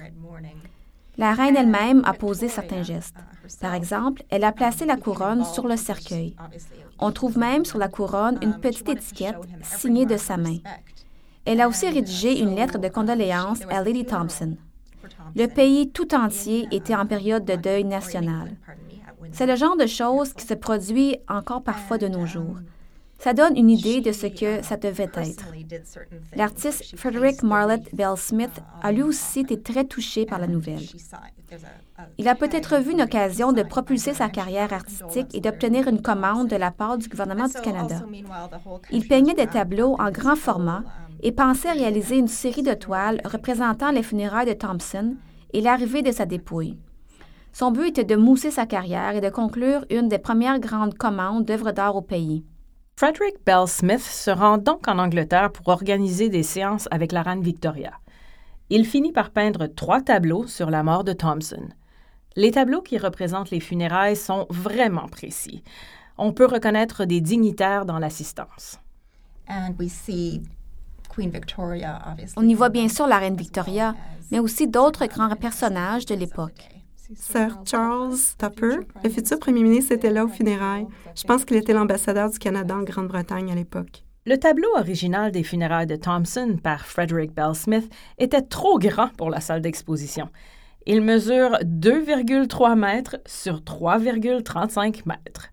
La 1.17 1.35
reine 1.35 1.57
elle-même 1.57 2.03
a 2.05 2.13
posé 2.13 2.49
certains 2.49 2.83
gestes. 2.83 3.17
Par 3.61 3.75
exemple, 3.75 4.23
elle 4.31 4.45
a 4.45 4.53
placé 4.53 4.87
la 4.87 4.97
couronne 4.97 5.45
sur 5.45 5.67
le 5.67 5.77
cercueil. 5.77 6.37
On 7.01 7.13
trouve 7.13 7.39
même 7.39 7.65
sur 7.65 7.79
la 7.79 7.89
couronne 7.89 8.39
une 8.43 8.61
petite 8.61 8.89
étiquette 8.89 9.37
signée 9.63 10.07
de 10.07 10.17
sa 10.17 10.37
main. 10.37 10.59
Elle 11.45 11.61
a 11.61 11.69
aussi 11.69 11.89
rédigé 11.89 12.41
une 12.41 12.55
lettre 12.55 12.79
de 12.79 12.89
condoléances 12.89 13.63
à 13.71 13.83
Lady 13.83 14.05
Thompson. 14.05 14.57
Le 15.35 15.47
pays 15.47 15.91
tout 15.91 16.15
entier 16.15 16.69
était 16.71 16.95
en 16.95 17.07
période 17.07 17.45
de 17.45 17.57
deuil 17.57 17.85
national. 17.85 18.57
C'est 19.33 19.47
le 19.47 19.57
genre 19.57 19.77
de 19.77 19.87
choses 19.87 20.33
qui 20.33 20.45
se 20.45 20.55
produit 20.55 21.17
encore 21.29 21.63
parfois 21.63 21.99
de 21.99 22.09
nos 22.09 22.27
jours. 22.27 22.57
Ça 23.21 23.35
donne 23.35 23.55
une 23.57 23.69
idée 23.69 24.01
de 24.01 24.13
ce 24.13 24.27
que 24.27 24.65
ça 24.65 24.79
devait 24.79 25.11
être. 25.15 25.45
L'artiste 26.35 26.97
Frederick 26.97 27.43
Marlett 27.43 27.95
Bell 27.95 28.17
Smith 28.17 28.63
a 28.83 28.93
lui 28.93 29.03
aussi 29.03 29.41
été 29.41 29.61
très 29.61 29.85
touché 29.85 30.25
par 30.25 30.39
la 30.39 30.47
nouvelle. 30.47 30.81
Il 32.17 32.29
a 32.29 32.35
peut-être 32.35 32.79
vu 32.79 32.93
une 32.93 33.03
occasion 33.03 33.53
de 33.53 33.63
propulser 33.63 34.15
sa 34.15 34.31
carrière 34.31 34.73
artistique 34.73 35.35
et 35.35 35.41
d'obtenir 35.41 35.87
une 35.87 36.01
commande 36.01 36.49
de 36.49 36.57
la 36.57 36.71
part 36.71 36.97
du 36.97 37.09
gouvernement 37.09 37.47
du 37.47 37.61
Canada. 37.61 38.03
Il 38.91 39.07
peignait 39.07 39.35
des 39.35 39.47
tableaux 39.47 39.97
en 39.99 40.11
grand 40.11 40.37
format 40.37 40.83
et 41.23 41.33
pensait 41.33 41.73
réaliser 41.73 42.17
une 42.17 42.29
série 42.29 42.63
de 42.63 42.73
toiles 42.73 43.21
représentant 43.27 43.91
les 43.91 44.03
funérailles 44.03 44.49
de 44.49 44.55
Thompson 44.55 45.17
et 45.53 45.61
l'arrivée 45.61 46.03
de 46.03 46.13
sa 46.13 46.25
dépouille. 46.25 46.79
Son 47.53 47.71
but 47.71 47.89
était 47.89 48.05
de 48.05 48.17
mousser 48.17 48.51
sa 48.51 48.65
carrière 48.65 49.15
et 49.17 49.21
de 49.21 49.29
conclure 49.29 49.85
une 49.91 50.09
des 50.09 50.19
premières 50.19 50.61
grandes 50.61 50.95
commandes 50.95 51.45
d'œuvres 51.45 51.73
d'art 51.73 51.97
au 51.97 52.03
pays. 52.03 52.45
Frederick 53.03 53.37
Bell 53.47 53.67
Smith 53.67 54.03
se 54.03 54.31
rend 54.31 54.59
donc 54.59 54.87
en 54.87 54.99
Angleterre 54.99 55.51
pour 55.51 55.69
organiser 55.69 56.29
des 56.29 56.43
séances 56.43 56.87
avec 56.91 57.13
la 57.13 57.23
reine 57.23 57.41
Victoria. 57.41 57.93
Il 58.69 58.85
finit 58.85 59.11
par 59.11 59.31
peindre 59.31 59.69
trois 59.69 60.03
tableaux 60.03 60.47
sur 60.47 60.69
la 60.69 60.83
mort 60.83 61.03
de 61.03 61.15
Thompson. 61.15 61.67
Les 62.37 62.51
tableaux 62.51 62.83
qui 62.83 62.99
représentent 62.99 63.51
les 63.51 63.61
funérailles 63.61 64.17
sont 64.17 64.47
vraiment 64.51 65.09
précis. 65.09 65.65
On 66.19 66.35
peut 66.35 66.45
reconnaître 66.45 67.07
des 67.07 67.23
dignitaires 67.23 67.87
dans 67.87 67.99
l'assistance. 67.99 68.79
On 72.37 72.47
y 72.47 72.53
voit 72.53 72.69
bien 72.69 72.91
sûr 72.91 73.07
la 73.07 73.17
reine 73.17 73.35
Victoria, 73.35 73.95
mais 74.31 74.41
aussi 74.41 74.69
d'autres 74.69 75.07
grands 75.07 75.35
personnages 75.37 76.05
de 76.05 76.15
l'époque. 76.15 76.80
Sir 77.15 77.59
Charles 77.65 78.17
Tupper, 78.39 78.87
le 79.03 79.11
futur 79.11 79.39
premier 79.39 79.63
ministre, 79.63 79.93
était 79.93 80.11
là 80.11 80.25
aux 80.25 80.29
funérailles. 80.29 80.87
Je 81.17 81.25
pense 81.25 81.45
qu'il 81.45 81.57
était 81.57 81.73
l'ambassadeur 81.73 82.31
du 82.31 82.39
Canada 82.39 82.77
en 82.77 82.83
Grande-Bretagne 82.83 83.51
à 83.51 83.55
l'époque. 83.55 84.05
Le 84.27 84.37
tableau 84.37 84.69
original 84.77 85.33
des 85.33 85.43
funérailles 85.43 85.87
de 85.87 85.97
Thompson 85.97 86.57
par 86.63 86.87
Frederick 86.87 87.35
Bell 87.35 87.55
Smith 87.55 87.91
était 88.19 88.43
trop 88.43 88.79
grand 88.79 89.09
pour 89.17 89.31
la 89.31 89.41
salle 89.41 89.61
d'exposition. 89.61 90.29
Il 90.87 91.03
mesure 91.03 91.59
2,3 91.65 92.79
mètres 92.79 93.17
sur 93.27 93.61
3,35 93.61 95.03
mètres. 95.07 95.50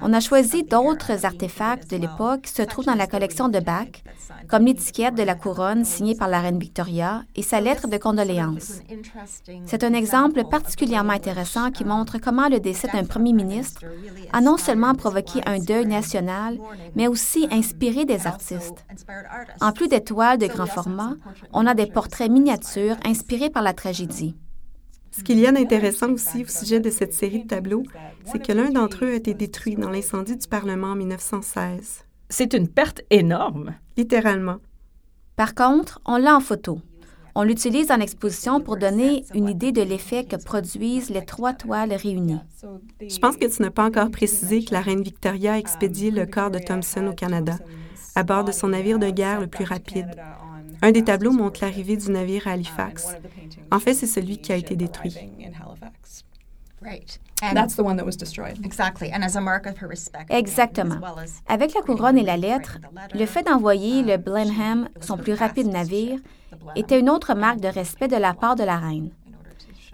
On 0.00 0.12
a 0.14 0.20
choisi 0.20 0.62
d'autres 0.62 1.26
artefacts 1.26 1.90
de 1.90 1.98
l'époque 1.98 2.42
qui 2.42 2.52
se 2.52 2.62
trouvent 2.62 2.86
dans 2.86 2.94
la 2.94 3.06
collection 3.06 3.50
de 3.50 3.60
Bach, 3.60 4.02
comme 4.48 4.64
l'étiquette 4.64 5.14
de 5.14 5.24
la 5.24 5.34
couronne 5.34 5.84
signée 5.84 6.14
par 6.14 6.28
la 6.28 6.40
reine 6.40 6.58
Victoria 6.58 7.22
et 7.36 7.42
sa 7.42 7.60
lettre 7.60 7.86
de 7.86 7.98
condoléances. 7.98 8.80
C'est 9.66 9.84
un 9.84 9.92
exemple 9.92 10.42
particulièrement 10.50 11.12
intéressant 11.12 11.70
qui 11.70 11.84
montre 11.84 12.16
comment 12.16 12.48
le 12.48 12.60
décès 12.60 12.88
d'un 12.88 13.04
premier 13.04 13.34
ministre 13.34 13.82
a 14.32 14.40
non 14.40 14.56
seulement 14.56 14.94
provoqué 14.94 15.42
un 15.44 15.58
deuil 15.58 15.86
national, 15.86 16.58
mais 16.96 17.08
aussi 17.08 17.46
inspiré 17.50 18.06
des 18.06 18.26
artistes. 18.26 18.86
En 19.60 19.72
plus 19.72 19.88
d'étoiles 19.88 20.38
de 20.38 20.46
grand 20.46 20.66
format, 20.66 21.12
on 21.52 21.66
a 21.66 21.74
des 21.74 21.86
portraits 21.86 22.30
miniatures 22.30 22.96
inspirés 23.04 23.50
par 23.50 23.62
la 23.62 23.74
tragédie. 23.74 24.34
Ce 25.12 25.22
qu'il 25.22 25.38
y 25.38 25.46
a 25.46 25.52
d'intéressant 25.52 26.10
aussi 26.12 26.42
au 26.42 26.48
sujet 26.48 26.80
de 26.80 26.90
cette 26.90 27.12
série 27.12 27.42
de 27.42 27.48
tableaux, 27.48 27.82
c'est 28.24 28.42
que 28.42 28.52
l'un 28.52 28.70
d'entre 28.70 29.04
eux 29.04 29.12
a 29.12 29.14
été 29.14 29.34
détruit 29.34 29.76
dans 29.76 29.90
l'incendie 29.90 30.36
du 30.36 30.48
Parlement 30.48 30.88
en 30.88 30.96
1916. 30.96 32.04
C'est 32.30 32.54
une 32.54 32.66
perte 32.66 33.02
énorme. 33.10 33.74
Littéralement. 33.98 34.56
Par 35.36 35.54
contre, 35.54 36.00
on 36.06 36.16
l'a 36.16 36.34
en 36.34 36.40
photo. 36.40 36.80
On 37.34 37.42
l'utilise 37.42 37.90
en 37.90 38.00
exposition 38.00 38.60
pour 38.60 38.76
donner 38.76 39.24
une 39.34 39.48
idée 39.48 39.72
de 39.72 39.82
l'effet 39.82 40.24
que 40.24 40.36
produisent 40.36 41.10
les 41.10 41.24
trois 41.24 41.54
toiles 41.54 41.94
réunies. 41.94 42.40
Je 43.00 43.18
pense 43.18 43.36
que 43.36 43.46
tu 43.46 43.62
n'as 43.62 43.70
pas 43.70 43.84
encore 43.84 44.10
précisé 44.10 44.64
que 44.64 44.72
la 44.72 44.82
reine 44.82 45.02
Victoria 45.02 45.54
a 45.54 45.58
expédié 45.58 46.10
le 46.10 46.26
corps 46.26 46.50
de 46.50 46.58
Thompson 46.58 47.06
au 47.06 47.14
Canada, 47.14 47.56
à 48.14 48.22
bord 48.22 48.44
de 48.44 48.52
son 48.52 48.68
navire 48.68 48.98
de 48.98 49.08
guerre 49.08 49.40
le 49.40 49.46
plus 49.46 49.64
rapide. 49.64 50.08
Un 50.82 50.90
des 50.90 51.04
tableaux 51.04 51.32
montre 51.32 51.60
l'arrivée 51.62 51.96
du 51.96 52.10
navire 52.10 52.48
à 52.48 52.52
Halifax. 52.52 53.16
En 53.70 53.78
fait, 53.78 53.94
c'est 53.94 54.06
celui 54.06 54.38
qui 54.38 54.52
a 54.52 54.56
été 54.56 54.74
détruit. 54.74 55.16
Exactement. 60.28 60.96
Avec 61.48 61.74
la 61.74 61.82
couronne 61.82 62.18
et 62.18 62.24
la 62.24 62.36
lettre, 62.36 62.78
le 63.14 63.26
fait 63.26 63.44
d'envoyer 63.44 64.02
le 64.02 64.16
Blenheim, 64.16 64.88
son 65.00 65.16
plus 65.16 65.34
rapide 65.34 65.68
navire, 65.68 66.18
était 66.74 66.98
une 66.98 67.10
autre 67.10 67.34
marque 67.34 67.60
de 67.60 67.68
respect 67.68 68.08
de 68.08 68.16
la 68.16 68.34
part 68.34 68.56
de 68.56 68.64
la 68.64 68.78
reine. 68.78 69.10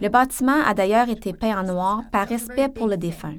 Le 0.01 0.09
bâtiment 0.09 0.63
a 0.65 0.75
d'ailleurs 0.75 1.09
été 1.11 1.33
peint 1.33 1.61
en 1.61 1.65
noir 1.65 2.03
par 2.11 2.29
respect 2.29 2.69
pour 2.69 2.87
le 2.87 2.97
défunt. 2.97 3.35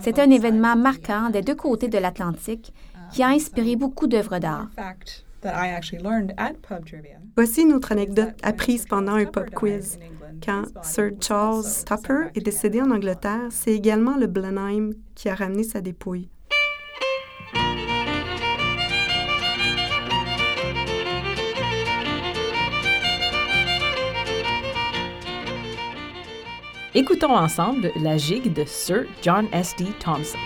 C'est 0.00 0.18
un 0.18 0.30
événement 0.30 0.76
marquant 0.76 1.28
des 1.28 1.42
deux 1.42 1.56
côtés 1.56 1.88
de 1.88 1.98
l'Atlantique 1.98 2.72
qui 3.12 3.22
a 3.22 3.28
inspiré 3.28 3.76
beaucoup 3.76 4.06
d'œuvres 4.06 4.38
d'art. 4.38 4.68
Voici 7.36 7.62
une 7.62 7.72
autre 7.72 7.92
anecdote 7.92 8.34
apprise 8.42 8.86
pendant 8.86 9.14
un 9.14 9.24
pub 9.24 9.50
quiz. 9.50 9.98
Quand 10.44 10.64
Sir 10.82 11.10
Charles 11.20 11.64
Tupper 11.86 12.30
est 12.34 12.44
décédé 12.44 12.80
en 12.80 12.90
Angleterre, 12.90 13.48
c'est 13.50 13.72
également 13.72 14.16
le 14.16 14.26
Blenheim 14.26 14.90
qui 15.14 15.28
a 15.28 15.34
ramené 15.34 15.62
sa 15.62 15.80
dépouille. 15.80 16.28
Écoutons 26.94 27.34
ensemble 27.34 27.90
la 27.96 28.18
gigue 28.18 28.52
de 28.52 28.64
Sir 28.66 29.06
John 29.22 29.46
S. 29.52 29.74
D. 29.78 29.86
Thompson. 29.98 30.36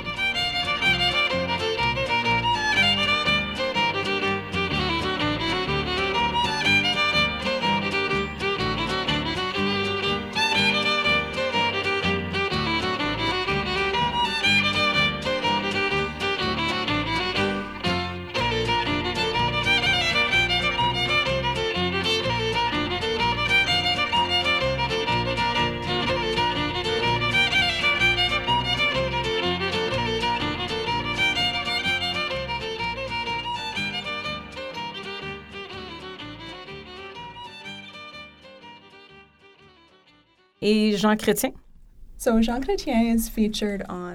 Jean 41.07 41.17
Chrétien? 41.17 41.51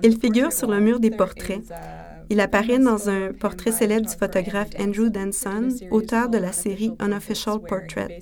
Il 0.03 0.19
figure 0.19 0.51
sur 0.51 0.69
le 0.69 0.81
mur 0.81 0.99
des 0.99 1.11
portraits. 1.11 1.61
Il 2.29 2.39
apparaît 2.39 2.79
dans 2.79 3.09
un 3.09 3.31
portrait 3.31 3.71
célèbre 3.71 4.09
du 4.09 4.15
photographe 4.15 4.69
Andrew 4.79 5.09
Danson, 5.09 5.69
auteur 5.89 6.27
de 6.27 6.37
la 6.37 6.51
série 6.51 6.93
Unofficial 7.01 7.59
Portrait. 7.61 8.19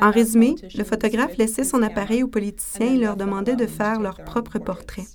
En 0.00 0.10
résumé, 0.10 0.54
le 0.76 0.82
photographe 0.84 1.36
laissait 1.36 1.64
son 1.64 1.82
appareil 1.82 2.22
aux 2.24 2.28
politiciens 2.28 2.94
et 2.94 2.98
leur 2.98 3.16
demandait 3.16 3.56
de 3.56 3.66
faire 3.66 4.00
leur 4.00 4.16
propre 4.24 4.58
portrait. 4.58 5.06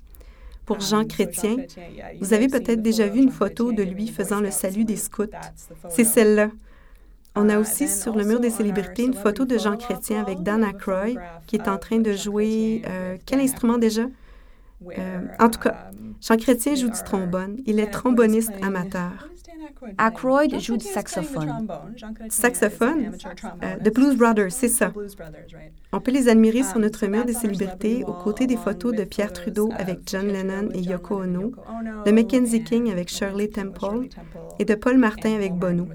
Pour 0.66 0.80
Jean 0.80 1.06
Chrétien, 1.06 1.58
vous 2.22 2.34
avez 2.34 2.48
peut-être 2.48 2.82
déjà 2.82 3.08
vu 3.08 3.22
une 3.22 3.32
photo 3.32 3.72
de 3.72 3.84
lui 3.84 4.08
faisant 4.08 4.42
le 4.42 4.52
salut 4.52 4.86
des 4.86 4.98
scouts. 4.98 5.24
C'est 5.90 6.04
celle-là. 6.04 6.52
On 7.40 7.50
a 7.50 7.60
aussi 7.60 7.88
sur 7.88 8.16
le 8.16 8.24
mur 8.24 8.40
des 8.40 8.50
célébrités 8.50 9.04
une 9.04 9.14
photo 9.14 9.46
de 9.46 9.60
Jean 9.60 9.78
Chrétien 9.78 10.20
avec 10.20 10.42
Dan 10.42 10.64
Aykroyd 10.64 11.20
qui 11.46 11.58
est 11.58 11.68
en 11.68 11.78
train 11.78 12.00
de 12.00 12.12
jouer 12.14 12.82
euh, 12.88 13.16
quel 13.28 13.40
instrument 13.40 13.78
déjà? 13.78 14.06
Euh, 14.98 15.22
en 15.40 15.48
tout 15.48 15.60
cas, 15.60 15.92
Jean 16.20 16.36
Chrétien 16.36 16.74
joue 16.74 16.90
du 16.90 17.04
trombone. 17.04 17.58
Il 17.68 17.80
est 17.80 17.92
tromboniste 17.92 18.54
amateur. 18.64 19.30
Aykroyd 20.00 20.60
joue 20.60 20.78
du 20.78 20.86
saxophone. 20.86 21.68
Saxophone? 22.30 23.12
Euh, 23.64 23.76
The 23.84 23.94
Blues 23.94 24.18
Brothers, 24.18 24.52
c'est 24.52 24.68
ça. 24.68 24.92
On 25.94 26.00
peut 26.00 26.12
les 26.12 26.30
admirer 26.30 26.64
sur 26.64 26.80
notre 26.80 27.06
mur 27.06 27.24
des 27.24 27.34
célébrités 27.34 28.04
aux 28.04 28.14
côtés 28.14 28.48
des 28.48 28.58
photos 28.58 28.96
de 28.96 29.04
Pierre 29.04 29.32
Trudeau 29.32 29.70
avec 29.78 30.00
John 30.08 30.26
Lennon 30.26 30.70
et 30.74 30.82
Yoko 30.82 31.22
Ono, 31.22 31.52
de 32.04 32.12
Mackenzie 32.12 32.64
King 32.64 32.92
avec 32.92 33.10
Shirley 33.10 33.50
Temple 33.50 34.08
et 34.58 34.66
de 34.66 34.74
Paul 34.74 34.98
Martin 34.98 35.36
avec 35.36 35.54
Bono. 35.54 35.88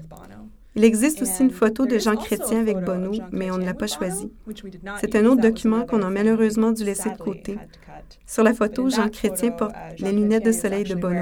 Il 0.75 0.83
existe 0.83 1.21
aussi 1.21 1.43
une 1.43 1.51
photo 1.51 1.85
de 1.85 1.99
Jean 1.99 2.15
Chrétien 2.15 2.61
avec 2.61 2.83
Bono, 2.83 3.11
mais 3.31 3.51
on 3.51 3.57
ne 3.57 3.65
l'a 3.65 3.75
pas 3.75 3.87
choisi. 3.87 4.31
C'est 4.99 5.15
un 5.15 5.25
autre 5.25 5.41
document 5.41 5.85
qu'on 5.85 6.01
a 6.01 6.09
malheureusement 6.09 6.71
dû 6.71 6.83
laisser 6.83 7.11
de 7.11 7.17
côté. 7.17 7.59
Sur 8.25 8.43
la 8.43 8.53
photo, 8.53 8.89
Jean 8.89 9.09
Chrétien 9.09 9.51
porte 9.51 9.75
les 9.99 10.11
lunettes 10.11 10.45
de 10.45 10.51
soleil 10.51 10.83
de 10.83 10.95
Bono. 10.95 11.21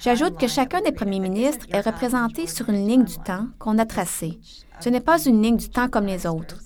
J'ajoute 0.00 0.38
que 0.38 0.48
chacun 0.48 0.80
des 0.80 0.92
premiers 0.92 1.20
ministres 1.20 1.66
est 1.70 1.80
représenté 1.80 2.46
sur 2.46 2.68
une 2.68 2.86
ligne 2.86 3.04
du 3.04 3.16
temps 3.18 3.46
qu'on 3.58 3.78
a 3.78 3.86
tracée. 3.86 4.40
Ce 4.80 4.88
n'est 4.88 5.00
pas 5.00 5.22
une 5.22 5.42
ligne 5.42 5.56
du 5.56 5.68
temps 5.68 5.88
comme 5.88 6.06
les 6.06 6.26
autres. 6.26 6.58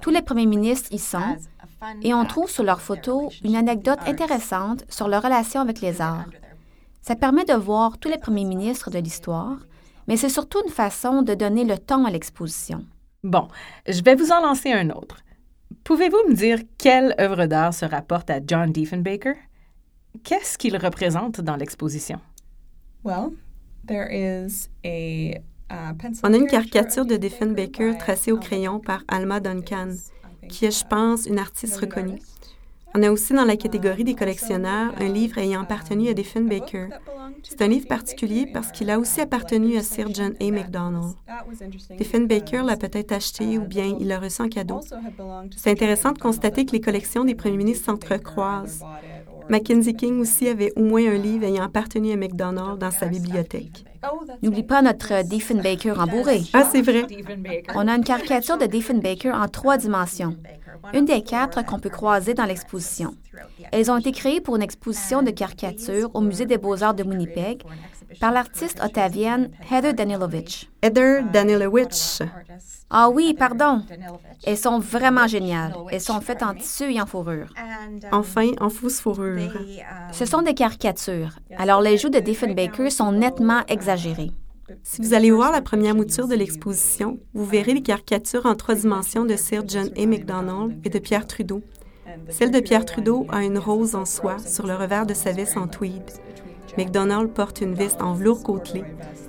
Tous 0.00 0.10
les 0.10 0.22
premiers 0.22 0.46
ministres 0.46 0.88
y 0.92 0.98
sont, 0.98 1.36
et 2.02 2.14
on 2.14 2.24
trouve 2.24 2.50
sur 2.50 2.64
leur 2.64 2.80
photo 2.80 3.30
une 3.44 3.56
anecdote 3.56 3.98
intéressante 4.06 4.84
sur 4.88 5.08
leur 5.08 5.22
relation 5.22 5.60
avec 5.60 5.80
les 5.80 6.00
arts. 6.00 6.26
Ça 7.02 7.16
permet 7.16 7.44
de 7.44 7.54
voir 7.54 7.98
tous 7.98 8.08
les 8.08 8.18
premiers 8.18 8.44
ministres 8.44 8.90
de 8.90 8.98
l'histoire, 8.98 9.58
mais 10.06 10.16
c'est 10.16 10.28
surtout 10.28 10.62
une 10.64 10.72
façon 10.72 11.22
de 11.22 11.34
donner 11.34 11.64
le 11.64 11.76
ton 11.76 12.04
à 12.04 12.10
l'exposition. 12.10 12.84
Bon, 13.24 13.48
je 13.88 14.02
vais 14.02 14.14
vous 14.14 14.30
en 14.30 14.40
lancer 14.40 14.72
un 14.72 14.90
autre. 14.90 15.22
Pouvez-vous 15.84 16.28
me 16.28 16.34
dire 16.34 16.60
quelle 16.78 17.14
œuvre 17.20 17.46
d'art 17.46 17.74
se 17.74 17.84
rapporte 17.84 18.30
à 18.30 18.40
John 18.44 18.72
Diefenbaker? 18.72 19.34
Qu'est-ce 20.22 20.56
qu'il 20.56 20.76
représente 20.76 21.40
dans 21.40 21.56
l'exposition? 21.56 22.20
Well, 23.04 23.32
there 23.86 24.08
is 24.10 24.68
a 24.84 25.40
on 26.22 26.34
a 26.34 26.36
une 26.36 26.46
caricature 26.46 27.06
de 27.06 27.16
Diefenbaker 27.16 27.96
tracée 27.96 28.30
au 28.30 28.36
crayon 28.38 28.78
par 28.78 29.02
Alma 29.08 29.40
Duncan, 29.40 29.94
qui 30.48 30.66
est, 30.66 30.78
je 30.78 30.84
pense, 30.84 31.26
une 31.26 31.38
artiste 31.38 31.78
reconnue. 31.78 32.20
On 32.94 33.02
a 33.02 33.10
aussi 33.10 33.32
dans 33.32 33.44
la 33.44 33.56
catégorie 33.56 34.04
des 34.04 34.14
collectionneurs 34.14 34.92
un 35.00 35.08
livre 35.08 35.38
ayant 35.38 35.62
appartenu 35.62 36.08
à 36.08 36.14
Diefenbaker. 36.14 36.88
C'est 37.42 37.62
un 37.62 37.68
livre 37.68 37.86
particulier 37.88 38.46
parce 38.52 38.70
qu'il 38.70 38.90
a 38.90 38.98
aussi 38.98 39.20
appartenu 39.20 39.78
à 39.78 39.82
Sir 39.82 40.08
John 40.12 40.34
A. 40.40 40.50
Macdonald. 40.50 41.14
Diefenbaker 41.96 42.62
l'a 42.64 42.76
peut-être 42.76 43.12
acheté 43.12 43.58
ou 43.58 43.64
bien 43.64 43.96
il 43.98 44.08
l'a 44.08 44.18
reçu 44.18 44.42
en 44.42 44.48
cadeau. 44.48 44.80
C'est 45.56 45.70
intéressant 45.70 46.12
de 46.12 46.18
constater 46.18 46.66
que 46.66 46.72
les 46.72 46.80
collections 46.80 47.24
des 47.24 47.34
premiers 47.34 47.56
ministres 47.56 47.86
s'entrecroisent. 47.86 48.84
Mackenzie 49.48 49.94
King 49.94 50.20
aussi 50.20 50.48
avait 50.48 50.72
au 50.76 50.82
moins 50.82 51.06
un 51.06 51.18
livre 51.18 51.44
ayant 51.44 51.64
appartenu 51.64 52.12
à 52.12 52.16
McDonald 52.16 52.78
dans 52.78 52.90
sa 52.90 53.06
bibliothèque. 53.06 53.84
N'oublie 54.42 54.62
pas 54.62 54.82
notre 54.82 55.22
Diefenbaker 55.24 55.98
embourré. 55.98 56.42
Ah, 56.52 56.68
c'est 56.70 56.82
vrai. 56.82 57.06
On 57.74 57.88
a 57.88 57.96
une 57.96 58.04
caricature 58.04 58.58
de 58.58 58.66
Diefenbaker 58.66 59.34
en 59.34 59.48
trois 59.48 59.76
dimensions. 59.78 60.36
Une 60.92 61.04
des 61.04 61.22
quatre 61.22 61.64
qu'on 61.64 61.78
peut 61.78 61.90
croiser 61.90 62.34
dans 62.34 62.44
l'exposition. 62.44 63.14
Elles 63.72 63.90
ont 63.90 63.96
été 63.96 64.12
créées 64.12 64.40
pour 64.40 64.56
une 64.56 64.62
exposition 64.62 65.22
de 65.22 65.30
caricatures 65.30 66.10
au 66.14 66.20
Musée 66.20 66.46
des 66.46 66.58
beaux-arts 66.58 66.94
de 66.94 67.02
Winnipeg 67.02 67.62
par 68.20 68.32
l'artiste 68.32 68.82
ottavienne 68.82 69.50
Heather 69.70 69.94
Danilovich. 69.94 70.70
Heather 70.82 71.24
Danilovich. 71.32 72.20
Ah 72.90 73.08
oui, 73.08 73.34
pardon. 73.34 73.82
Elles 74.44 74.58
sont 74.58 74.78
vraiment 74.78 75.26
géniales. 75.26 75.74
Elles 75.90 76.00
sont 76.00 76.20
faites 76.20 76.42
en 76.42 76.54
tissu 76.54 76.92
et 76.92 77.00
en 77.00 77.06
fourrure. 77.06 77.48
Enfin, 78.10 78.50
en 78.60 78.68
fausse 78.68 79.00
fourrure. 79.00 79.52
Ce 80.12 80.26
sont 80.26 80.42
des 80.42 80.54
caricatures. 80.54 81.38
Alors 81.56 81.80
les 81.80 81.96
joues 81.96 82.10
de 82.10 82.18
Diefenbaker 82.18 82.90
sont 82.90 83.12
nettement 83.12 83.62
exagérées. 83.68 84.32
Si 84.84 85.02
vous 85.02 85.14
allez 85.14 85.30
voir 85.30 85.50
la 85.50 85.60
première 85.60 85.94
mouture 85.94 86.28
de 86.28 86.34
l'exposition, 86.34 87.18
vous 87.34 87.44
verrez 87.44 87.74
les 87.74 87.82
caricatures 87.82 88.46
en 88.46 88.54
trois 88.54 88.74
dimensions 88.74 89.24
de 89.24 89.36
Sir 89.36 89.64
John 89.66 89.90
A. 89.96 90.06
MacDonald 90.06 90.78
et 90.84 90.88
de 90.88 90.98
Pierre 90.98 91.26
Trudeau. 91.26 91.62
Celle 92.28 92.50
de 92.50 92.60
Pierre 92.60 92.84
Trudeau 92.84 93.26
a 93.30 93.42
une 93.42 93.58
rose 93.58 93.94
en 93.94 94.04
soie 94.04 94.38
sur 94.38 94.66
le 94.66 94.74
revers 94.74 95.06
de 95.06 95.14
sa 95.14 95.32
veste 95.32 95.56
en 95.56 95.66
tweed. 95.66 96.02
MacDonald 96.78 97.32
porte 97.32 97.60
une 97.60 97.74
veste 97.74 98.00
en 98.02 98.14
velours 98.14 98.42
côtelé. 98.42 98.84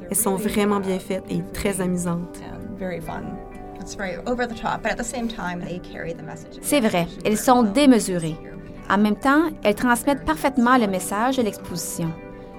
Elles 0.09 0.17
sont 0.17 0.35
vraiment 0.35 0.79
bien 0.79 0.99
faites 0.99 1.25
et 1.29 1.41
très 1.53 1.81
amusantes. 1.81 2.39
C'est 6.61 6.79
vrai, 6.79 7.07
elles 7.25 7.37
sont 7.37 7.63
démesurées. 7.63 8.37
En 8.89 8.97
même 8.97 9.17
temps, 9.17 9.49
elles 9.63 9.75
transmettent 9.75 10.25
parfaitement 10.25 10.77
le 10.77 10.87
message 10.87 11.37
de 11.37 11.41
l'exposition. 11.41 12.11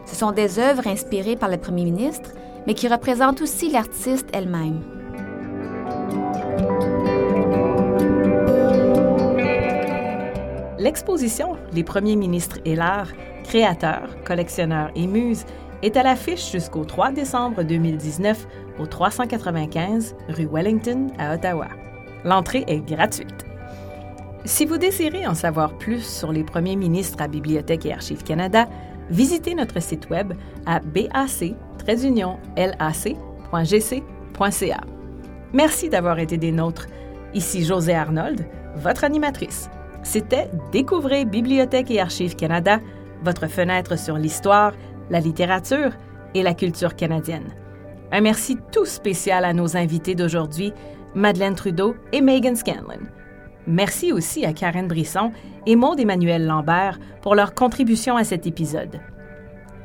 Ce 0.06 0.16
sont 0.16 0.32
des 0.32 0.58
œuvres 0.58 0.86
inspirées 0.86 1.36
par 1.36 1.48
le 1.48 1.56
premier 1.56 1.84
ministre, 1.84 2.32
mais 2.66 2.74
qui 2.74 2.88
représentent 2.88 3.42
aussi 3.42 3.70
l'artiste 3.70 4.28
elle-même. 4.32 4.80
L'exposition 10.78 11.56
Les 11.72 11.84
premiers 11.84 12.16
ministres 12.16 12.58
et 12.64 12.76
l'art, 12.76 13.08
créateurs, 13.44 14.22
collectionneurs 14.24 14.90
et 14.94 15.06
muses 15.06 15.44
est 15.82 15.96
à 15.96 16.02
l'affiche 16.02 16.52
jusqu'au 16.52 16.84
3 16.84 17.12
décembre 17.12 17.62
2019 17.62 18.46
au 18.78 18.86
395 18.86 20.14
rue 20.28 20.48
Wellington 20.50 21.08
à 21.18 21.34
Ottawa. 21.34 21.68
L'entrée 22.24 22.64
est 22.66 22.80
gratuite. 22.80 23.46
Si 24.46 24.66
vous 24.66 24.76
désirez 24.76 25.26
en 25.26 25.34
savoir 25.34 25.78
plus 25.78 26.04
sur 26.04 26.32
les 26.32 26.44
premiers 26.44 26.76
ministres 26.76 27.22
à 27.22 27.28
Bibliothèque 27.28 27.86
et 27.86 27.92
Archives 27.94 28.24
Canada, 28.24 28.68
visitez 29.10 29.54
notre 29.54 29.80
site 29.80 30.10
web 30.10 30.32
à 30.66 30.80
bac-lac.gc.ca. 30.80 31.20
Merci 35.52 35.88
d'avoir 35.88 36.18
été 36.18 36.36
des 36.36 36.52
nôtres. 36.52 36.86
Ici 37.34 37.64
José 37.64 37.94
Arnold, 37.94 38.44
votre 38.76 39.04
animatrice. 39.04 39.70
C'était 40.02 40.50
Découvrez 40.72 41.24
Bibliothèque 41.24 41.90
et 41.90 42.00
Archives 42.00 42.36
Canada, 42.36 42.80
votre 43.22 43.46
fenêtre 43.46 43.98
sur 43.98 44.16
l'histoire, 44.16 44.72
la 45.10 45.20
littérature 45.20 45.92
et 46.34 46.42
la 46.42 46.54
culture 46.54 46.96
canadienne. 46.96 47.54
Un 48.12 48.20
merci 48.20 48.58
tout 48.70 48.84
spécial 48.84 49.44
à 49.44 49.52
nos 49.52 49.76
invités 49.76 50.14
d'aujourd'hui, 50.14 50.72
Madeleine 51.14 51.54
Trudeau 51.54 51.96
et 52.12 52.20
Megan 52.20 52.56
Scanlon. 52.56 53.00
Merci 53.66 54.12
aussi 54.12 54.44
à 54.44 54.52
Karen 54.52 54.88
Brisson 54.88 55.32
et 55.66 55.76
Maude 55.76 56.00
Emmanuel 56.00 56.46
Lambert 56.46 56.98
pour 57.22 57.34
leur 57.34 57.54
contribution 57.54 58.16
à 58.16 58.24
cet 58.24 58.46
épisode. 58.46 59.00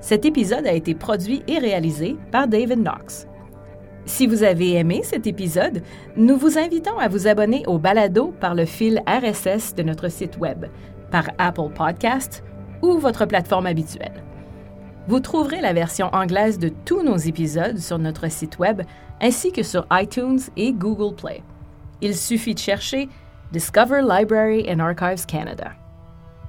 Cet 0.02 0.26
épisode 0.26 0.68
a 0.68 0.74
été 0.74 0.96
produit 0.96 1.44
et 1.48 1.60
réalisé 1.60 2.18
par 2.32 2.48
David 2.48 2.80
Knox. 2.80 3.28
Si 4.06 4.28
vous 4.28 4.44
avez 4.44 4.74
aimé 4.74 5.02
cet 5.04 5.28
épisode, 5.28 5.84
nous 6.18 6.36
vous 6.38 6.58
invitons 6.58 6.98
à 6.98 7.08
vous 7.08 7.28
abonner 7.28 7.64
au 7.68 7.78
balado 7.78 8.34
par 8.40 8.56
le 8.56 8.66
fil 8.66 9.04
RSS 9.08 9.76
de 9.76 9.84
notre 9.84 10.10
site 10.10 10.38
Web, 10.38 10.66
par 11.12 11.30
Apple 11.38 11.70
Podcast 11.76 12.44
ou 12.82 12.98
votre 12.98 13.26
plateforme 13.26 13.68
habituelle. 13.68 14.24
Vous 15.08 15.20
trouverez 15.20 15.62
la 15.62 15.74
version 15.74 16.10
anglaise 16.14 16.60
de 16.60 16.70
tous 16.86 17.04
nos 17.04 17.18
épisodes 17.18 17.78
sur 17.78 18.00
notre 18.00 18.30
site 18.30 18.60
Web 18.60 18.82
ainsi 19.22 19.52
que 19.52 19.64
sur 19.64 19.86
iTunes 19.92 20.40
et 20.56 20.72
Google 20.72 21.16
Play. 21.16 21.44
Il 22.02 22.16
suffit 22.16 22.54
de 22.54 22.60
chercher 22.60 23.10
Discover 23.52 24.02
Library 24.02 24.70
and 24.70 24.80
Archives 24.80 25.26
Canada. 25.26 25.72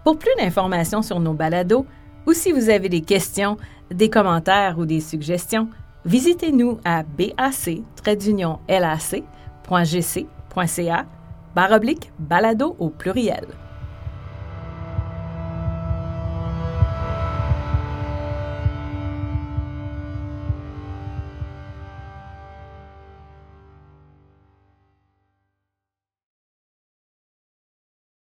Pour 0.04 0.18
plus 0.18 0.34
d'informations 0.38 1.02
sur 1.02 1.20
nos 1.20 1.34
balados, 1.34 1.86
ou 2.26 2.32
si 2.32 2.52
vous 2.52 2.68
avez 2.68 2.88
des 2.88 3.00
questions, 3.00 3.56
des 3.90 4.10
commentaires 4.10 4.78
ou 4.78 4.86
des 4.86 5.00
suggestions, 5.00 5.68
visitez-nous 6.04 6.78
à 6.84 7.02
bac-lac.gc.ca 7.02 7.46
baroblique 11.54 12.12
balado 12.18 12.76
au 12.78 12.90
pluriel. 12.90 13.46